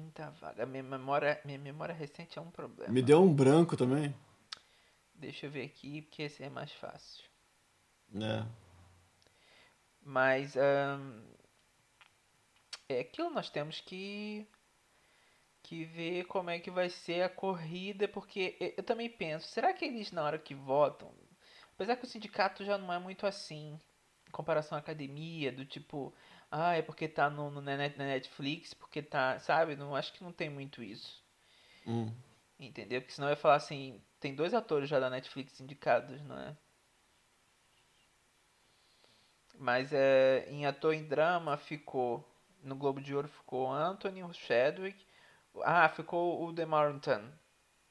Quinta 0.00 0.30
vaga. 0.40 0.64
Minha 0.64 0.82
memória, 0.82 1.38
minha 1.44 1.58
memória 1.58 1.94
recente 1.94 2.38
é 2.38 2.40
um 2.40 2.50
problema. 2.50 2.90
Me 2.90 3.02
deu 3.02 3.22
um 3.22 3.34
branco 3.34 3.76
também. 3.76 4.16
Deixa 5.14 5.44
eu 5.44 5.50
ver 5.50 5.66
aqui, 5.66 6.00
porque 6.00 6.22
esse 6.22 6.42
é 6.42 6.48
mais 6.48 6.72
fácil. 6.72 7.22
É. 8.14 8.46
Mas 10.00 10.56
é 10.56 10.96
aquilo, 13.00 13.28
nós 13.28 13.50
temos 13.50 13.82
que 13.82 14.48
que 15.62 15.84
ver 15.84 16.24
como 16.24 16.48
é 16.48 16.58
que 16.58 16.70
vai 16.70 16.88
ser 16.88 17.22
a 17.22 17.28
corrida, 17.28 18.08
porque 18.08 18.56
eu, 18.58 18.72
eu 18.78 18.82
também 18.82 19.10
penso, 19.10 19.46
será 19.48 19.74
que 19.74 19.84
eles 19.84 20.10
na 20.10 20.24
hora 20.24 20.38
que 20.38 20.54
votam, 20.54 21.12
apesar 21.74 21.96
que 21.96 22.04
o 22.04 22.08
sindicato 22.08 22.64
já 22.64 22.78
não 22.78 22.90
é 22.90 22.98
muito 22.98 23.26
assim, 23.26 23.78
em 24.26 24.30
comparação 24.32 24.76
à 24.76 24.78
academia, 24.80 25.52
do 25.52 25.66
tipo, 25.66 26.14
ah, 26.50 26.74
é 26.74 26.82
porque 26.82 27.08
tá 27.08 27.28
no, 27.30 27.50
no- 27.50 27.60
na 27.60 27.76
net- 27.76 27.98
na 27.98 28.04
Netflix, 28.06 28.74
porque 28.74 29.02
tá, 29.02 29.38
sabe? 29.40 29.76
Não 29.76 29.96
acho 29.96 30.12
que 30.12 30.22
não 30.24 30.32
tem 30.32 30.50
muito 30.50 30.82
isso. 30.82 31.22
Hum. 31.86 32.14
Entendeu? 32.60 33.00
Porque 33.00 33.12
senão 33.14 33.26
eu 33.28 33.32
ia 33.32 33.36
falar 33.36 33.56
assim, 33.56 34.00
tem 34.20 34.34
dois 34.36 34.54
atores 34.54 34.88
já 34.88 35.00
da 35.00 35.10
Netflix 35.10 35.58
indicados, 35.60 36.22
não 36.22 36.38
é? 36.38 36.56
Mas 39.58 39.92
é, 39.92 40.44
em 40.50 40.66
ator 40.66 40.92
em 40.92 41.04
drama 41.04 41.56
ficou, 41.56 42.24
no 42.64 42.74
Globo 42.74 43.00
de 43.00 43.14
Ouro 43.14 43.28
ficou 43.28 43.70
Anthony 43.72 44.22
Chadwick, 44.34 45.06
ah, 45.62 45.88
ficou 45.88 46.44
o 46.44 46.52
Demarton, 46.52 47.30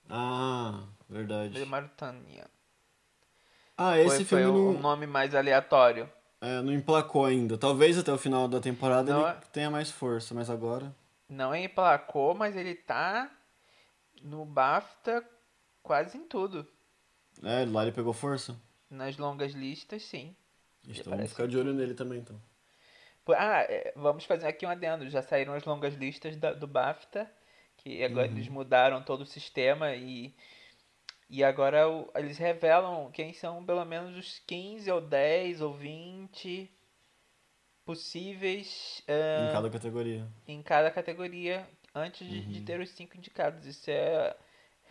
Ah, 0.10 0.90
verdade. 1.10 1.56
Demartanian. 1.56 2.50
Ah, 3.78 3.98
Foi, 4.02 4.20
esse 4.20 4.24
foi 4.24 4.26
filme 4.26 4.48
o, 4.48 4.70
o 4.70 4.74
não, 4.74 4.80
nome 4.80 5.06
mais 5.06 5.36
aleatório. 5.36 6.12
É, 6.42 6.62
não 6.62 6.72
emplacou 6.74 7.26
ainda. 7.26 7.58
Talvez 7.58 7.98
até 7.98 8.12
o 8.12 8.18
final 8.18 8.48
da 8.48 8.60
temporada 8.60 9.12
Não 9.14 9.22
ele 9.28 9.38
é- 9.38 9.42
tenha 9.52 9.70
mais 9.70 9.90
força, 9.92 10.34
mas 10.34 10.50
agora. 10.50 10.94
Não 11.28 11.54
emplacou, 11.56 12.34
mas 12.34 12.56
ele 12.56 12.76
tá 12.76 13.30
no 14.22 14.46
BAFTA 14.46 15.24
quase 15.84 16.18
em 16.18 16.26
tudo. 16.28 16.68
É, 17.44 17.66
lá 17.66 17.84
ele 17.84 17.92
pegou 17.92 18.14
força. 18.14 18.60
Nas 18.90 19.18
longas 19.18 19.54
listas, 19.54 20.04
sim. 20.04 20.36
Então 20.88 21.14
vamos 21.14 21.30
ficar 21.30 21.48
de 21.48 21.58
olho 21.58 21.74
nele 21.74 21.94
também, 21.94 22.20
então. 22.20 22.40
Ah, 23.38 23.60
é, 23.62 23.94
vamos 23.96 24.26
fazer 24.26 24.48
aqui 24.48 24.66
um 24.66 24.70
adendo. 24.70 25.08
Já 25.08 25.22
saíram 25.22 25.54
as 25.54 25.64
longas 25.64 25.94
listas 25.94 26.36
da- 26.36 26.54
do 26.54 26.66
BAFTA, 26.66 27.32
que 27.78 28.04
agora 28.04 28.26
Uhum. 28.28 28.34
eles 28.34 28.48
mudaram 28.48 29.04
todo 29.04 29.22
o 29.22 29.26
sistema 29.26 29.94
e, 29.94 30.34
e 31.30 31.44
agora 31.44 31.84
eles 32.16 32.38
revelam 32.38 33.12
quem 33.12 33.34
são 33.34 33.64
pelo 33.64 33.86
menos 33.86 34.18
os 34.18 34.40
15 34.48 34.90
ou 34.92 35.00
10 35.02 35.62
ou 35.62 35.74
20 35.74 36.72
possíveis 37.86 39.02
ah, 39.08 39.48
Em 39.50 39.52
cada 39.54 39.70
categoria. 39.70 40.28
em 40.48 40.62
cada 40.62 40.92
categoria 40.92 41.68
antes 41.94 42.28
de, 42.28 42.40
Uhum. 42.40 42.52
de 42.52 42.62
ter 42.62 42.80
os 42.80 42.90
cinco 42.92 43.18
indicados. 43.18 43.66
Isso 43.66 43.90
é, 43.90 44.36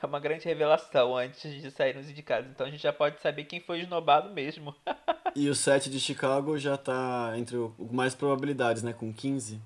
é 0.02 0.06
uma 0.06 0.18
grande 0.20 0.44
revelação 0.44 1.16
antes 1.16 1.42
de 1.62 1.70
saírem 1.70 2.00
os 2.00 2.10
indicados. 2.10 2.50
Então 2.50 2.66
a 2.66 2.70
gente 2.70 2.82
já 2.82 2.92
pode 2.92 3.20
saber 3.20 3.44
quem 3.44 3.60
foi 3.60 3.80
esnobado 3.80 4.30
mesmo. 4.32 4.74
E 5.36 5.48
o 5.50 5.54
7 5.54 5.88
de 5.90 6.00
Chicago 6.00 6.58
já 6.58 6.76
tá 6.76 7.32
entre 7.36 7.56
o 7.56 7.72
o 7.78 7.92
mais 7.92 8.14
probabilidades, 8.14 8.82
né? 8.82 8.92
Com 8.92 9.12
15. 9.12 9.60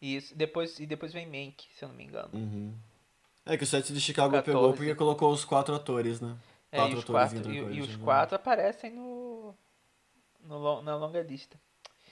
Isso, 0.00 0.34
depois, 0.36 0.80
e 0.80 0.86
depois 0.86 1.12
vem 1.12 1.26
Mank, 1.26 1.62
se 1.72 1.84
eu 1.84 1.88
não 1.88 1.94
me 1.94 2.02
engano. 2.04 2.30
Uhum. 2.32 2.74
É 3.44 3.56
que 3.56 3.64
o 3.64 3.66
7 3.66 3.92
de 3.92 4.00
Chicago 4.00 4.32
14. 4.32 4.44
pegou 4.44 4.72
porque 4.72 4.94
colocou 4.94 5.32
os 5.32 5.44
quatro 5.44 5.74
atores, 5.74 6.20
né? 6.20 6.36
É, 6.70 6.78
e 6.78 6.94
os 6.94 7.02
atores 7.02 7.32
quatro, 7.32 7.52
e, 7.52 7.56
e 7.56 7.80
os 7.80 7.96
né? 7.96 8.04
quatro 8.04 8.36
aparecem 8.36 8.90
no, 8.92 9.54
no 10.40 10.82
na 10.82 10.96
longa 10.96 11.22
lista. 11.22 11.60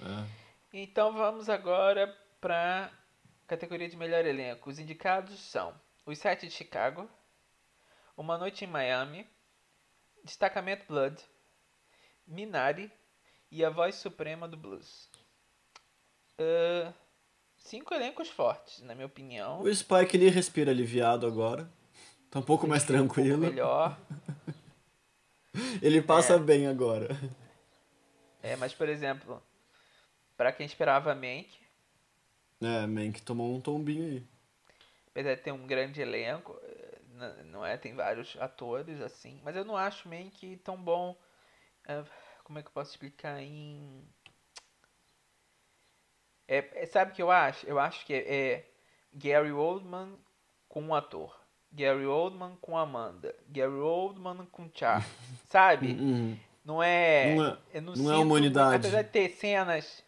É. 0.00 0.26
Então 0.72 1.12
vamos 1.12 1.48
agora 1.48 2.14
para 2.40 2.90
categoria 3.46 3.88
de 3.88 3.96
melhor 3.96 4.24
elenco. 4.24 4.70
Os 4.70 4.78
indicados 4.78 5.38
são 5.38 5.74
Os 6.04 6.18
Sete 6.18 6.46
de 6.46 6.52
Chicago, 6.52 7.08
Uma 8.16 8.36
Noite 8.36 8.64
em 8.64 8.68
Miami, 8.68 9.26
Destacamento 10.24 10.84
Blood, 10.86 11.20
Minari 12.26 12.90
e 13.50 13.64
A 13.64 13.70
Voz 13.70 13.96
Suprema 13.96 14.46
do 14.46 14.56
Blues. 14.56 15.08
Ah, 16.38 16.92
cinco 17.60 17.94
elencos 17.94 18.28
fortes, 18.28 18.80
na 18.82 18.94
minha 18.94 19.06
opinião. 19.06 19.60
O 19.62 19.72
Spike 19.74 20.16
ele 20.16 20.28
respira 20.30 20.70
aliviado 20.70 21.26
agora. 21.26 21.70
Tá 22.30 22.38
um 22.38 22.42
pouco 22.42 22.66
mais 22.66 22.82
Um 22.82 22.86
pouco 22.86 22.92
tranquilo. 23.08 23.40
melhor. 23.40 23.96
Ele 25.82 26.00
passa 26.00 26.34
É. 26.34 26.38
bem 26.38 26.66
agora. 26.68 27.08
É, 28.42 28.56
mas 28.56 28.74
por 28.74 28.88
exemplo, 28.88 29.42
para 30.36 30.52
quem 30.52 30.66
esperava 30.66 31.14
Mank, 31.14 31.48
É, 32.62 32.86
Mank 32.86 33.20
tomou 33.22 33.54
um 33.54 33.60
tombinho 33.60 34.04
aí. 34.04 34.22
apesar 35.10 35.34
de 35.34 35.42
ter 35.42 35.52
um 35.52 35.66
grande 35.66 36.00
elenco, 36.00 36.58
eh, 36.62 37.42
não 37.44 37.64
é? 37.64 37.76
Tem 37.76 37.94
vários 37.94 38.36
atores 38.40 39.00
assim, 39.00 39.40
mas 39.44 39.56
eu 39.56 39.64
não 39.64 39.76
acho 39.76 40.08
Mank 40.08 40.56
tão 40.58 40.76
bom. 40.82 41.16
eh, 41.88 42.04
Como 42.44 42.58
é 42.58 42.62
que 42.62 42.68
eu 42.68 42.72
posso 42.72 42.92
explicar 42.92 43.40
em 43.42 44.04
é, 46.50 46.68
é- 46.82 46.86
sabe 46.86 47.12
o 47.12 47.14
que 47.14 47.22
eu 47.22 47.30
acho? 47.30 47.66
Eu 47.66 47.78
acho 47.78 48.04
que 48.04 48.12
é, 48.12 48.18
é 48.52 48.66
Gary 49.14 49.52
Oldman 49.52 50.12
com 50.68 50.82
um 50.82 50.94
ator, 50.94 51.34
Gary 51.72 52.04
Oldman 52.06 52.56
com 52.60 52.76
Amanda, 52.76 53.34
Gary 53.48 53.72
Oldman 53.72 54.46
com 54.52 54.68
Charles, 54.74 55.06
sabe? 55.48 55.92
Uhum. 55.92 56.36
Não 56.64 56.82
é. 56.82 57.34
Não 57.34 57.46
é- 57.46 57.80
não, 57.80 57.94
não 57.94 58.10
é 58.12 58.14
sinto- 58.16 58.22
humanidade. 58.26 58.76
Apesar 58.76 59.02
de 59.02 59.08
ter 59.10 59.28
cenas. 59.30 60.04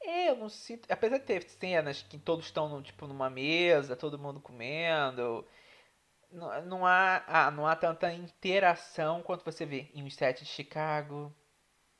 É, 0.00 0.30
eu 0.30 0.36
não 0.36 0.48
sinto. 0.48 0.90
Apesar 0.90 1.18
de 1.18 1.24
ter 1.24 1.42
cenas 1.44 2.02
que 2.02 2.18
todos 2.18 2.46
estão 2.46 2.68
no, 2.68 2.82
tipo, 2.82 3.06
numa 3.06 3.30
mesa, 3.30 3.94
todo 3.94 4.18
mundo 4.18 4.40
comendo. 4.40 5.46
Não, 6.32 6.62
não 6.64 6.86
há, 6.86 7.22
ah, 7.28 7.50
não 7.50 7.66
há 7.66 7.76
tanta 7.76 8.12
interação 8.12 9.22
quanto 9.22 9.44
você 9.44 9.64
vê 9.66 9.88
em 9.94 10.04
Os 10.04 10.14
Sete 10.16 10.42
de 10.44 10.50
Chicago, 10.50 11.32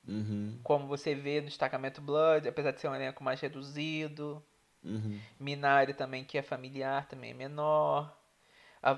Uhum. 0.06 0.58
como 0.64 0.86
você 0.88 1.14
vê 1.14 1.40
no 1.40 1.46
Destacamento 1.46 2.00
Blood, 2.00 2.48
apesar 2.48 2.72
de 2.72 2.80
ser 2.80 2.88
um 2.88 2.94
elenco 2.94 3.22
mais 3.22 3.40
reduzido. 3.40 4.44
Uhum. 4.84 5.20
Minari 5.38 5.94
também, 5.94 6.24
que 6.24 6.36
é 6.36 6.42
familiar, 6.42 7.06
também 7.06 7.30
é 7.30 7.34
menor. 7.34 8.12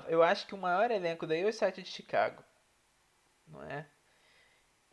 Eu 0.07 0.23
acho 0.23 0.47
que 0.47 0.55
o 0.55 0.57
maior 0.57 0.89
elenco 0.89 1.27
daí 1.27 1.41
é 1.41 1.47
Os 1.47 1.55
Sete 1.55 1.83
de 1.83 1.89
Chicago. 1.89 2.43
Não 3.47 3.61
é? 3.63 3.85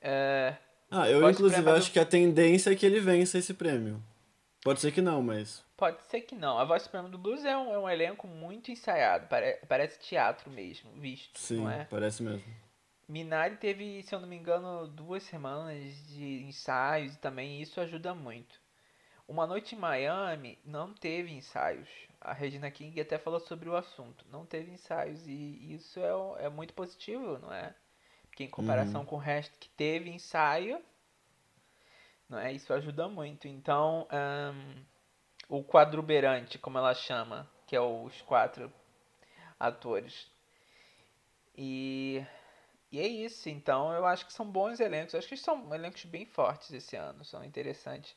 É, 0.01 0.57
Ah, 0.91 1.09
eu 1.09 1.21
Voz 1.21 1.35
inclusive 1.37 1.57
Suprema 1.61 1.79
do- 1.79 1.83
acho 1.83 1.93
que 1.93 1.99
a 1.99 2.05
tendência 2.05 2.71
é 2.71 2.75
que 2.77 2.85
ele 2.85 3.01
vença 3.01 3.39
esse 3.39 3.55
prêmio. 3.55 4.03
Pode 4.63 4.81
ser 4.81 4.93
que 4.93 5.01
não, 5.01 5.23
mas. 5.23 5.65
Pode 5.77 6.03
ser 6.05 6.21
que 6.21 6.35
não. 6.35 6.59
A 6.59 6.65
Voz 6.65 6.83
Suprema 6.83 7.09
do 7.09 7.17
Blues 7.19 7.45
é 7.45 7.57
um, 7.57 7.73
é 7.73 7.79
um 7.79 7.89
elenco 7.89 8.27
muito 8.29 8.71
ensaiado. 8.71 9.27
pare- 9.29 9.59
parece 9.67 9.99
teatro 9.99 10.51
mesmo, 10.51 10.93
visto, 11.01 11.39
Sim, 11.39 11.67
é? 11.69 11.85
parece 11.87 12.23
mesmo. 12.23 12.45
Minari 13.09 13.57
teve, 13.57 14.03
se 14.03 14.15
eu 14.15 14.21
não 14.21 14.29
me 14.29 14.37
engano, 14.37 14.87
duas 14.87 15.23
semanas 15.25 15.95
de 16.09 16.43
ensaios 16.45 17.15
e 17.15 17.19
também 17.19 17.61
isso 17.61 17.81
ajuda 17.81 18.15
muito. 18.15 18.61
Uma 19.27 19.47
Noite 19.47 19.75
em 19.75 19.79
Miami 19.79 20.59
não 20.65 20.93
teve 20.93 21.33
ensaios. 21.33 21.89
A 22.21 22.33
Regina 22.33 22.71
King 22.71 23.01
até 23.01 23.19
falou 23.19 23.41
sobre 23.41 23.69
o 23.69 23.77
assunto. 23.77 24.25
Não 24.31 24.47
teve 24.47 24.71
ensaios 24.71 25.27
e 25.27 25.75
isso 25.75 26.01
é, 26.01 26.45
é 26.45 26.49
muito 26.49 26.75
positivo, 26.75 27.39
não 27.39 27.53
é? 27.53 27.75
Porque 28.29 28.45
em 28.45 28.51
comparação 28.51 29.05
com 29.05 29.17
o 29.17 29.19
resto 29.19 29.59
que 29.59 29.69
teve 29.71 30.11
ensaio, 30.11 30.83
não 32.29 32.39
é? 32.39 32.53
Isso 32.53 32.73
ajuda 32.73 33.09
muito. 33.09 33.47
Então, 33.47 34.07
ahn, 34.11 34.85
o 35.49 35.63
quadruberante, 35.63 36.59
como 36.59 36.79
ela 36.79 36.95
chama, 36.95 37.49
que 37.67 37.77
é 37.77 37.81
os 37.81 38.23
quatro 38.23 38.73
atores. 39.61 40.31
E 41.57 42.25
E 42.93 43.01
é 43.01 43.09
isso, 43.09 43.49
então 43.49 43.91
eu 43.95 44.05
acho 44.05 44.27
que 44.27 44.33
são 44.33 44.47
bons 44.47 44.79
elencos. 44.79 45.15
Eu 45.15 45.19
acho 45.19 45.29
que 45.29 45.37
são 45.37 45.75
elencos 45.75 46.05
bem 46.05 46.27
fortes 46.27 46.71
esse 46.73 46.95
ano, 46.95 47.25
são 47.25 47.43
interessantes. 47.43 48.15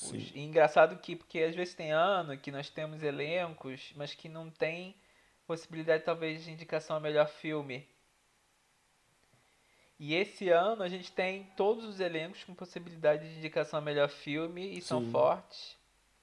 Os, 0.00 0.12
e 0.12 0.38
engraçado 0.38 0.96
que, 0.98 1.16
porque 1.16 1.40
às 1.40 1.56
vezes 1.56 1.74
tem 1.74 1.90
ano 1.90 2.38
que 2.38 2.52
nós 2.52 2.70
temos 2.70 3.02
elencos, 3.02 3.92
mas 3.96 4.14
que 4.14 4.28
não 4.28 4.48
tem 4.48 4.94
possibilidade 5.44 6.04
talvez 6.04 6.44
de 6.44 6.52
indicação 6.52 6.96
a 6.96 7.00
melhor 7.00 7.26
filme. 7.26 7.88
E 9.98 10.14
esse 10.14 10.50
ano 10.50 10.84
a 10.84 10.88
gente 10.88 11.10
tem 11.10 11.44
todos 11.56 11.84
os 11.84 11.98
elencos 11.98 12.44
com 12.44 12.54
possibilidade 12.54 13.28
de 13.28 13.38
indicação 13.38 13.78
a 13.78 13.82
melhor 13.82 14.08
filme 14.08 14.70
e 14.70 14.74
Sim. 14.76 14.82
são 14.82 15.10
fortes. 15.10 15.76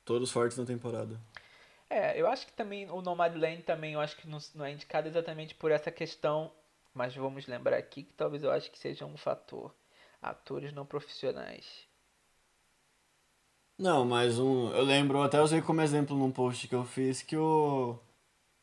Todos 0.06 0.32
fortes 0.32 0.58
na 0.58 0.66
temporada. 0.66 1.20
É, 1.90 2.20
eu 2.20 2.28
acho 2.28 2.46
que 2.46 2.54
também 2.54 2.90
o 2.90 3.02
Nomadland 3.02 3.64
também 3.64 3.94
eu 3.94 4.00
acho 4.00 4.16
que 4.16 4.28
não, 4.28 4.38
não 4.56 4.64
é 4.64 4.72
indicado 4.72 5.08
exatamente 5.08 5.54
por 5.56 5.72
essa 5.72 5.92
questão, 5.92 6.52
mas 6.94 7.16
vamos 7.16 7.48
lembrar 7.48 7.78
aqui 7.78 8.04
que 8.04 8.14
talvez 8.14 8.44
eu 8.44 8.52
acho 8.52 8.72
que 8.72 8.80
seja 8.80 9.06
um 9.06 9.18
fator. 9.18 9.74
Atores 10.22 10.72
não 10.74 10.86
profissionais. 10.86 11.88
Não, 13.78 14.06
mas 14.06 14.40
um, 14.40 14.72
eu 14.72 14.84
lembro, 14.84 15.22
até 15.22 15.42
usei 15.42 15.62
como 15.62 15.82
exemplo 15.82 16.18
num 16.18 16.32
post 16.32 16.68
que 16.68 16.76
eu 16.76 16.86
fiz 16.86 17.22
que 17.22 17.36
o 17.36 18.00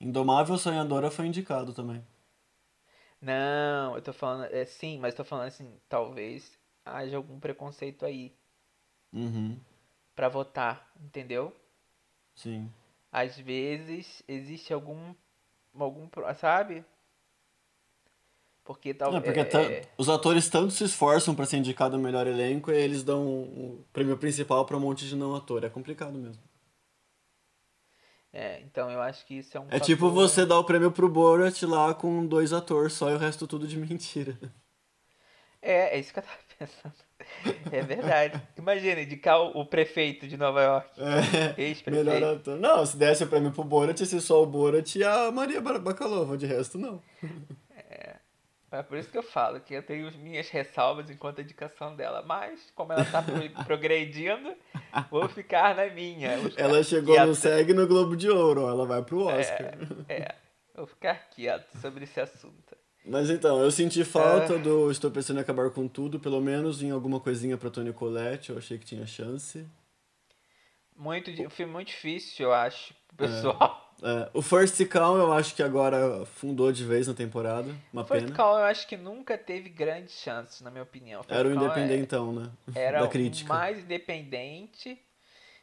Indomável 0.01 0.57
Sonhadora 0.59 1.11
foi 1.11 1.27
indicado 1.27 1.73
também. 1.75 2.05
Não, 3.21 3.95
eu 3.97 4.03
tô 4.03 4.13
falando. 4.13 4.53
É, 4.53 4.65
sim, 4.65 4.99
mas 4.99 5.15
tô 5.15 5.25
falando 5.25 5.49
assim, 5.49 5.81
talvez 5.89 6.59
haja 6.85 7.17
algum 7.17 7.39
preconceito 7.39 8.05
aí. 8.05 8.35
Uhum. 9.13 9.59
Pra 10.15 10.29
votar, 10.29 10.91
entendeu? 11.01 11.55
Sim. 12.35 12.73
Às 13.13 13.39
vezes 13.39 14.23
existe 14.27 14.73
algum. 14.73 15.15
algum 15.79 16.09
sabe? 16.37 16.85
Porque 18.71 18.95
talvez. 18.95 19.21
É, 19.21 19.45
porque 19.45 19.57
é... 19.57 19.83
os 19.99 20.09
atores 20.09 20.49
tanto 20.49 20.73
se 20.73 20.85
esforçam 20.85 21.35
para 21.35 21.45
ser 21.45 21.57
indicado 21.57 21.97
o 21.97 22.01
melhor 22.01 22.29
elenco 22.29 22.71
e 22.71 22.77
eles 22.77 23.03
dão 23.03 23.27
o 23.27 23.85
prêmio 23.93 24.17
principal 24.17 24.65
para 24.65 24.77
um 24.77 24.81
monte 24.81 25.09
de 25.09 25.17
não 25.17 25.35
ator. 25.35 25.65
É 25.65 25.69
complicado 25.69 26.17
mesmo. 26.17 26.41
É, 28.33 28.61
então 28.61 28.89
eu 28.89 29.03
acho 29.03 29.27
que 29.27 29.35
isso 29.35 29.57
é 29.57 29.61
um. 29.61 29.65
É 29.65 29.73
fator... 29.73 29.87
tipo 29.87 30.09
você 30.09 30.47
dar 30.47 30.57
o 30.57 30.63
prêmio 30.63 30.93
pro 30.93 31.09
Borat 31.09 31.61
lá 31.65 31.93
com 31.93 32.25
dois 32.25 32.53
atores 32.53 32.93
só 32.93 33.11
e 33.11 33.15
o 33.15 33.19
resto 33.19 33.45
tudo 33.45 33.67
de 33.67 33.77
mentira. 33.77 34.39
É, 35.61 35.97
é 35.97 35.99
isso 35.99 36.13
que 36.13 36.21
eu 36.21 36.23
tava 36.23 36.39
pensando. 36.57 36.95
É 37.73 37.83
verdade. 37.83 38.41
Imagina, 38.57 39.01
indicar 39.01 39.41
o, 39.41 39.67
prefeito 39.67 40.29
de 40.29 40.37
Nova 40.37 40.63
York. 40.63 40.91
É, 40.97 41.61
Ex-prefeito. 41.61 42.09
Melhor 42.09 42.37
ator. 42.37 42.57
Não, 42.57 42.87
se 42.87 42.97
desse 42.97 43.25
o 43.25 43.27
prêmio 43.27 43.51
pro 43.51 43.65
Borat, 43.65 43.99
ser 43.99 44.21
só 44.21 44.41
o 44.41 44.47
Borat 44.47 44.95
e 44.95 45.03
a 45.03 45.33
Maria 45.33 45.61
Bakalova, 45.61 46.39
de 46.39 46.47
resto 46.47 46.79
não. 46.79 47.03
É 48.73 48.83
por 48.85 48.97
isso 48.97 49.11
que 49.11 49.19
eu 49.19 49.23
falo 49.23 49.59
que 49.59 49.75
eu 49.75 49.83
tenho 49.83 50.11
minhas 50.19 50.49
ressalvas 50.49 51.11
enquanto 51.11 51.41
a 51.41 51.43
indicação 51.43 51.97
dela. 51.97 52.23
Mas, 52.23 52.71
como 52.75 52.93
ela 52.93 53.05
tá 53.05 53.21
progredindo, 53.67 54.55
vou 55.11 55.29
ficar 55.29 55.75
na 55.75 55.87
minha. 55.89 56.39
Ela 56.57 56.83
chegou 56.85 57.15
quieta. 57.15 57.27
no 57.27 57.35
SEG 57.35 57.73
no 57.73 57.87
Globo 57.87 58.17
de 58.17 58.31
Ouro, 58.31 58.69
ela 58.69 58.87
vai 58.87 59.03
pro 59.03 59.25
Oscar. 59.25 59.75
É, 60.09 60.15
é, 60.15 60.35
vou 60.75 60.87
ficar 60.87 61.17
quieto 61.31 61.77
sobre 61.81 62.05
esse 62.05 62.21
assunto. 62.21 62.77
Mas 63.05 63.29
então, 63.29 63.61
eu 63.61 63.71
senti 63.73 64.05
falta 64.05 64.55
é... 64.55 64.59
do 64.59 64.91
Estou 64.91 65.11
Pensando 65.11 65.39
em 65.39 65.43
Acabar 65.43 65.71
com 65.71 65.89
Tudo, 65.89 66.21
pelo 66.21 66.41
menos 66.41 66.83
em 66.83 66.91
alguma 66.91 67.19
coisinha 67.19 67.57
pra 67.57 67.71
Tony 67.71 67.93
Colette, 67.93 68.51
eu 68.51 68.59
achei 68.59 68.79
que 68.79 68.85
tinha 68.85 69.07
chance. 69.07 69.67
Muito, 70.97 71.31
um 71.31 71.51
filme 71.51 71.73
muito 71.73 71.89
difícil, 71.89 72.47
eu 72.47 72.53
acho, 72.53 72.95
pro 73.17 73.27
é. 73.27 73.29
pessoal. 73.29 73.87
É. 73.87 73.90
É, 74.03 74.31
o 74.33 74.41
First 74.41 74.85
Call 74.87 75.19
eu 75.19 75.33
acho 75.33 75.55
que 75.55 75.63
agora 75.63 76.25
fundou 76.25 76.73
de 76.73 76.85
vez 76.85 77.07
na 77.07 77.15
temporada. 77.15 77.75
Uma 77.93 78.05
First 78.05 78.27
pena. 78.27 78.37
Call 78.37 78.59
eu 78.59 78.65
acho 78.65 78.87
que 78.87 78.97
nunca 78.97 79.37
teve 79.37 79.69
grandes 79.69 80.15
chances, 80.15 80.61
na 80.61 80.71
minha 80.71 80.83
opinião. 80.83 81.23
First 81.23 81.39
era 81.39 81.49
o 81.49 81.53
independentão, 81.55 82.31
é, 82.31 82.35
né? 82.35 82.51
Era 82.75 83.01
da 83.01 83.09
crítica. 83.09 83.53
o 83.53 83.57
mais 83.57 83.79
independente 83.79 84.99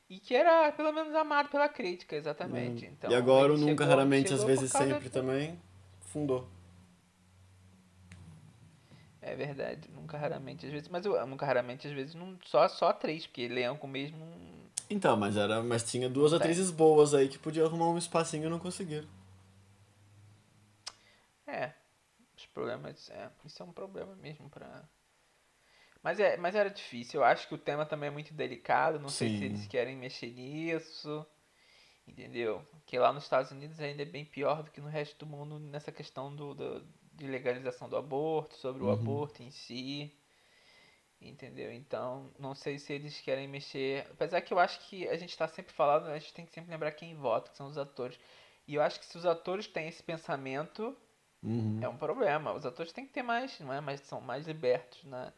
e 0.09 0.19
que 0.19 0.35
era 0.35 0.71
pelo 0.71 0.91
menos 0.91 1.13
amado 1.15 1.49
pela 1.49 1.67
crítica, 1.67 2.15
exatamente. 2.15 2.85
É. 2.85 2.89
Então, 2.89 3.11
e 3.11 3.15
agora 3.15 3.53
o 3.53 3.57
Nunca, 3.57 3.83
chegou, 3.83 3.87
Raramente, 3.87 4.33
às 4.33 4.43
vezes 4.43 4.71
sempre 4.71 5.09
também 5.09 5.59
fundou. 6.01 6.47
É 9.21 9.35
verdade, 9.35 9.89
nunca 9.93 10.17
raramente 10.17 10.65
às 10.65 10.71
vezes, 10.71 10.87
mas 10.87 11.05
eu 11.05 11.25
nunca 11.27 11.45
raramente 11.45 11.85
às 11.85 11.93
vezes 11.93 12.15
não 12.15 12.37
só 12.45 12.65
só 12.69 12.93
três, 12.93 13.27
porque 13.27 13.41
elenco 13.41 13.85
mesmo 13.85 14.25
então, 14.89 15.17
mas 15.17 15.37
era, 15.37 15.61
mas 15.63 15.83
tinha 15.83 16.09
duas 16.09 16.33
atrizes 16.33 16.71
boas 16.71 17.13
aí 17.13 17.27
que 17.27 17.37
podiam 17.37 17.65
arrumar 17.65 17.89
um 17.89 17.97
espacinho 17.97 18.45
e 18.45 18.49
não 18.49 18.59
conseguiram. 18.59 19.07
É, 21.45 21.73
os 22.35 22.45
problemas, 22.47 23.09
é, 23.09 23.29
isso 23.45 23.61
é 23.61 23.65
um 23.65 23.71
problema 23.71 24.15
mesmo 24.15 24.49
para 24.49 24.87
mas, 26.07 26.21
é, 26.21 26.37
mas 26.37 26.55
era 26.55 26.69
difícil. 26.69 27.19
Eu 27.19 27.25
acho 27.25 27.49
que 27.49 27.55
o 27.55 27.57
tema 27.57 27.85
também 27.85 28.07
é 28.07 28.11
muito 28.11 28.33
delicado. 28.33 28.97
Não 28.97 29.09
Sim. 29.09 29.15
sei 29.17 29.37
se 29.37 29.43
eles 29.43 29.67
querem 29.67 29.95
mexer 29.97 30.31
nisso. 30.31 31.25
Entendeu? 32.07 32.65
Que 32.85 32.97
lá 32.97 33.11
nos 33.11 33.23
Estados 33.23 33.51
Unidos 33.51 33.77
ainda 33.81 34.03
é 34.03 34.05
bem 34.05 34.23
pior 34.23 34.63
do 34.63 34.71
que 34.71 34.79
no 34.79 34.87
resto 34.87 35.25
do 35.25 35.29
mundo 35.29 35.59
nessa 35.59 35.91
questão 35.91 36.33
do, 36.33 36.53
do 36.53 36.87
de 37.13 37.27
legalização 37.27 37.89
do 37.89 37.97
aborto, 37.97 38.55
sobre 38.55 38.83
uhum. 38.83 38.89
o 38.89 38.91
aborto 38.93 39.43
em 39.43 39.51
si. 39.51 40.15
Entendeu? 41.19 41.71
Então, 41.71 42.31
não 42.37 42.53
sei 42.53 42.77
se 42.77 42.93
eles 42.93 43.19
querem 43.21 43.47
mexer. 43.47 44.05
Apesar 44.11 44.41
que 44.41 44.53
eu 44.53 44.59
acho 44.59 44.79
que 44.87 45.07
a 45.07 45.17
gente 45.17 45.31
está 45.31 45.47
sempre 45.47 45.73
falando, 45.73 46.07
a 46.07 46.19
gente 46.19 46.33
tem 46.33 46.45
que 46.45 46.51
sempre 46.51 46.69
lembrar 46.69 46.91
quem 46.91 47.15
vota, 47.15 47.49
que 47.49 47.57
são 47.57 47.67
os 47.67 47.77
atores. 47.77 48.19
E 48.67 48.75
eu 48.75 48.81
acho 48.81 48.99
que 48.99 49.05
se 49.05 49.17
os 49.17 49.25
atores 49.25 49.65
têm 49.67 49.87
esse 49.87 50.03
pensamento, 50.03 50.95
uhum. 51.41 51.79
é 51.81 51.89
um 51.89 51.97
problema. 51.97 52.53
Os 52.53 52.65
atores 52.65 52.91
têm 52.91 53.05
que 53.05 53.13
ter 53.13 53.23
mais, 53.23 53.59
não 53.59 53.73
é? 53.73 53.81
Mas 53.81 54.01
são 54.01 54.21
mais 54.21 54.45
libertos 54.45 55.03
na, 55.05 55.33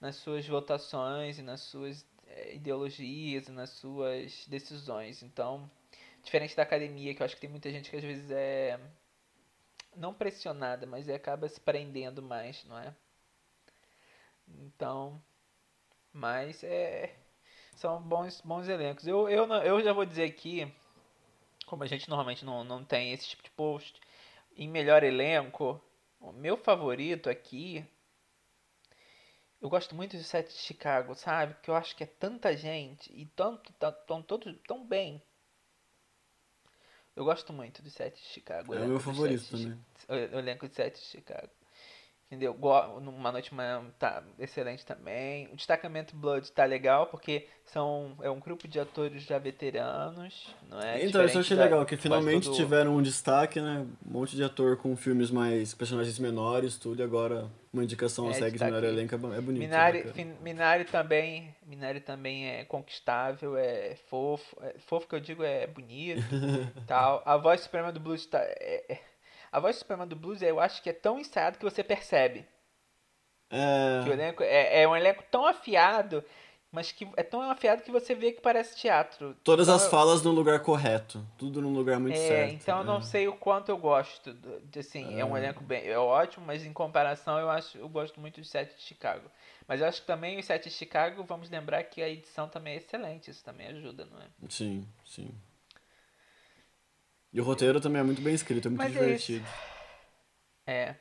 nas 0.00 0.16
suas 0.16 0.46
votações 0.46 1.38
e 1.38 1.42
nas 1.42 1.60
suas 1.60 2.06
é, 2.26 2.54
ideologias 2.54 3.48
e 3.48 3.52
nas 3.52 3.70
suas 3.70 4.46
decisões. 4.46 5.22
Então, 5.22 5.70
diferente 6.22 6.56
da 6.56 6.62
academia, 6.62 7.14
que 7.14 7.20
eu 7.22 7.26
acho 7.26 7.34
que 7.34 7.40
tem 7.42 7.50
muita 7.50 7.70
gente 7.70 7.90
que 7.90 7.96
às 7.96 8.04
vezes 8.04 8.30
é 8.30 8.80
não 9.94 10.14
pressionada, 10.14 10.86
mas 10.86 11.08
acaba 11.08 11.48
se 11.48 11.60
prendendo 11.60 12.22
mais, 12.22 12.64
não 12.64 12.78
é? 12.78 12.94
Então, 14.58 15.22
mas 16.12 16.62
é 16.64 17.14
são 17.74 18.00
bons 18.02 18.40
bons 18.42 18.68
elencos. 18.68 19.06
Eu, 19.06 19.28
eu, 19.28 19.46
eu 19.46 19.82
já 19.82 19.92
vou 19.92 20.04
dizer 20.04 20.24
aqui, 20.24 20.72
como 21.66 21.82
a 21.82 21.86
gente 21.86 22.08
normalmente 22.08 22.44
não, 22.44 22.62
não 22.64 22.84
tem 22.84 23.12
esse 23.12 23.28
tipo 23.28 23.42
de 23.42 23.50
post, 23.50 24.00
em 24.56 24.68
melhor 24.68 25.02
elenco, 25.02 25.80
o 26.20 26.32
meu 26.32 26.56
favorito 26.56 27.28
aqui 27.30 27.86
eu 29.62 29.70
gosto 29.70 29.94
muito 29.94 30.16
de 30.16 30.24
Sete 30.24 30.52
de 30.52 30.58
Chicago, 30.58 31.14
sabe? 31.14 31.54
Porque 31.54 31.70
eu 31.70 31.76
acho 31.76 31.94
que 31.94 32.02
é 32.02 32.06
tanta 32.06 32.56
gente 32.56 33.12
e 33.14 33.26
tanto 33.26 33.72
tão 34.08 34.20
todos 34.20 34.52
tão 34.66 34.84
bem. 34.84 35.22
Eu 37.14 37.24
gosto 37.24 37.52
muito 37.52 37.80
de 37.80 37.88
Sete 37.88 38.20
de 38.20 38.26
Chicago. 38.26 38.74
É 38.74 38.80
o 38.80 38.88
meu 38.88 38.98
favorito 38.98 39.48
também. 39.48 39.78
O 40.08 40.38
elenco 40.38 40.68
de 40.68 40.74
Sete 40.74 40.98
de 40.98 41.06
Chicago. 41.06 41.48
Entendeu? 42.32 42.56
Uma 42.98 43.30
Noite 43.30 43.54
Manhã 43.54 43.84
tá 43.98 44.22
excelente 44.38 44.86
também. 44.86 45.48
O 45.52 45.56
Destacamento 45.56 46.16
Blood 46.16 46.50
tá 46.50 46.64
legal, 46.64 47.08
porque 47.08 47.46
são, 47.66 48.16
é 48.22 48.30
um 48.30 48.40
grupo 48.40 48.66
de 48.66 48.80
atores 48.80 49.22
já 49.22 49.38
veteranos, 49.38 50.56
não 50.66 50.80
é? 50.80 51.04
Então, 51.04 51.22
isso 51.26 51.36
eu 51.36 51.42
achei 51.42 51.54
legal, 51.58 51.84
que 51.84 51.94
finalmente 51.94 52.44
todo... 52.44 52.56
tiveram 52.56 52.96
um 52.96 53.02
destaque, 53.02 53.60
né? 53.60 53.86
Um 54.06 54.12
monte 54.12 54.34
de 54.34 54.42
ator 54.42 54.78
com 54.78 54.96
filmes 54.96 55.30
mais. 55.30 55.74
personagens 55.74 56.18
menores, 56.18 56.78
tudo, 56.78 57.02
e 57.02 57.04
agora 57.04 57.50
uma 57.70 57.84
indicação 57.84 58.30
é, 58.30 58.32
segue 58.32 58.56
de 58.56 58.64
melhor 58.64 58.82
elenco 58.82 59.14
é, 59.14 59.18
é 59.18 59.40
bonito. 59.42 59.60
Minari, 59.60 60.04
né, 60.04 60.36
Minari 60.40 60.84
também. 60.86 61.54
Minari 61.66 62.00
também 62.00 62.48
é 62.48 62.64
conquistável, 62.64 63.58
é 63.58 63.94
fofo. 64.08 64.56
É, 64.62 64.74
fofo 64.78 65.06
que 65.06 65.14
eu 65.14 65.20
digo 65.20 65.44
é 65.44 65.66
bonito 65.66 66.22
tal. 66.88 67.22
A 67.26 67.36
voz 67.36 67.60
suprema 67.60 67.92
do 67.92 68.00
blues 68.00 68.24
tá. 68.24 68.38
É, 68.40 68.84
é 68.90 69.11
a 69.52 69.60
voz 69.60 69.76
suprema 69.76 70.06
do 70.06 70.16
blues, 70.16 70.40
eu 70.40 70.58
acho 70.58 70.82
que 70.82 70.88
é 70.88 70.94
tão 70.94 71.20
ensaiado 71.20 71.58
que 71.58 71.64
você 71.64 71.84
percebe. 71.84 72.46
É... 73.50 74.02
Que 74.02 74.08
o 74.08 74.12
elenco 74.14 74.42
é, 74.42 74.82
é 74.82 74.88
um 74.88 74.96
elenco 74.96 75.22
tão 75.30 75.46
afiado, 75.46 76.24
mas 76.70 76.90
que 76.90 77.06
é 77.18 77.22
tão 77.22 77.42
afiado 77.42 77.82
que 77.82 77.90
você 77.90 78.14
vê 78.14 78.32
que 78.32 78.40
parece 78.40 78.74
teatro. 78.74 79.36
Todas 79.44 79.68
então, 79.68 79.76
as 79.76 79.86
falas 79.88 80.22
no 80.22 80.30
lugar 80.30 80.60
correto, 80.60 81.22
tudo 81.36 81.60
num 81.60 81.74
lugar 81.74 82.00
muito 82.00 82.16
é, 82.16 82.26
certo. 82.26 82.54
Então 82.54 82.78
eu 82.78 82.84
não 82.84 82.96
é. 82.96 83.02
sei 83.02 83.28
o 83.28 83.34
quanto 83.34 83.68
eu 83.68 83.76
gosto. 83.76 84.32
De, 84.32 84.78
assim, 84.78 85.16
é. 85.16 85.20
é. 85.20 85.24
um 85.24 85.36
elenco 85.36 85.62
bem, 85.62 85.86
é 85.86 85.98
ótimo, 85.98 86.46
mas 86.46 86.64
em 86.64 86.72
comparação 86.72 87.38
eu 87.38 87.50
acho, 87.50 87.76
eu 87.76 87.90
gosto 87.90 88.18
muito 88.18 88.40
de 88.40 88.48
Sete 88.48 88.74
de 88.74 88.82
Chicago. 88.82 89.30
Mas 89.68 89.82
eu 89.82 89.86
acho 89.86 90.00
que 90.00 90.06
também 90.06 90.38
o 90.38 90.42
Sete 90.42 90.70
de 90.70 90.74
Chicago, 90.74 91.22
vamos 91.24 91.50
lembrar 91.50 91.82
que 91.84 92.02
a 92.02 92.08
edição 92.08 92.48
também 92.48 92.72
é 92.72 92.76
excelente, 92.78 93.30
isso 93.30 93.44
também 93.44 93.66
ajuda, 93.66 94.06
não 94.06 94.18
é? 94.18 94.26
Sim, 94.48 94.88
sim. 95.04 95.30
E 97.32 97.40
o 97.40 97.44
roteiro 97.44 97.80
também 97.80 98.00
é 98.00 98.04
muito 98.04 98.20
bem 98.20 98.34
escrito, 98.34 98.68
é 98.68 98.70
muito 98.70 98.82
Mas 98.82 98.92
divertido. 98.92 99.46
É, 100.66 100.94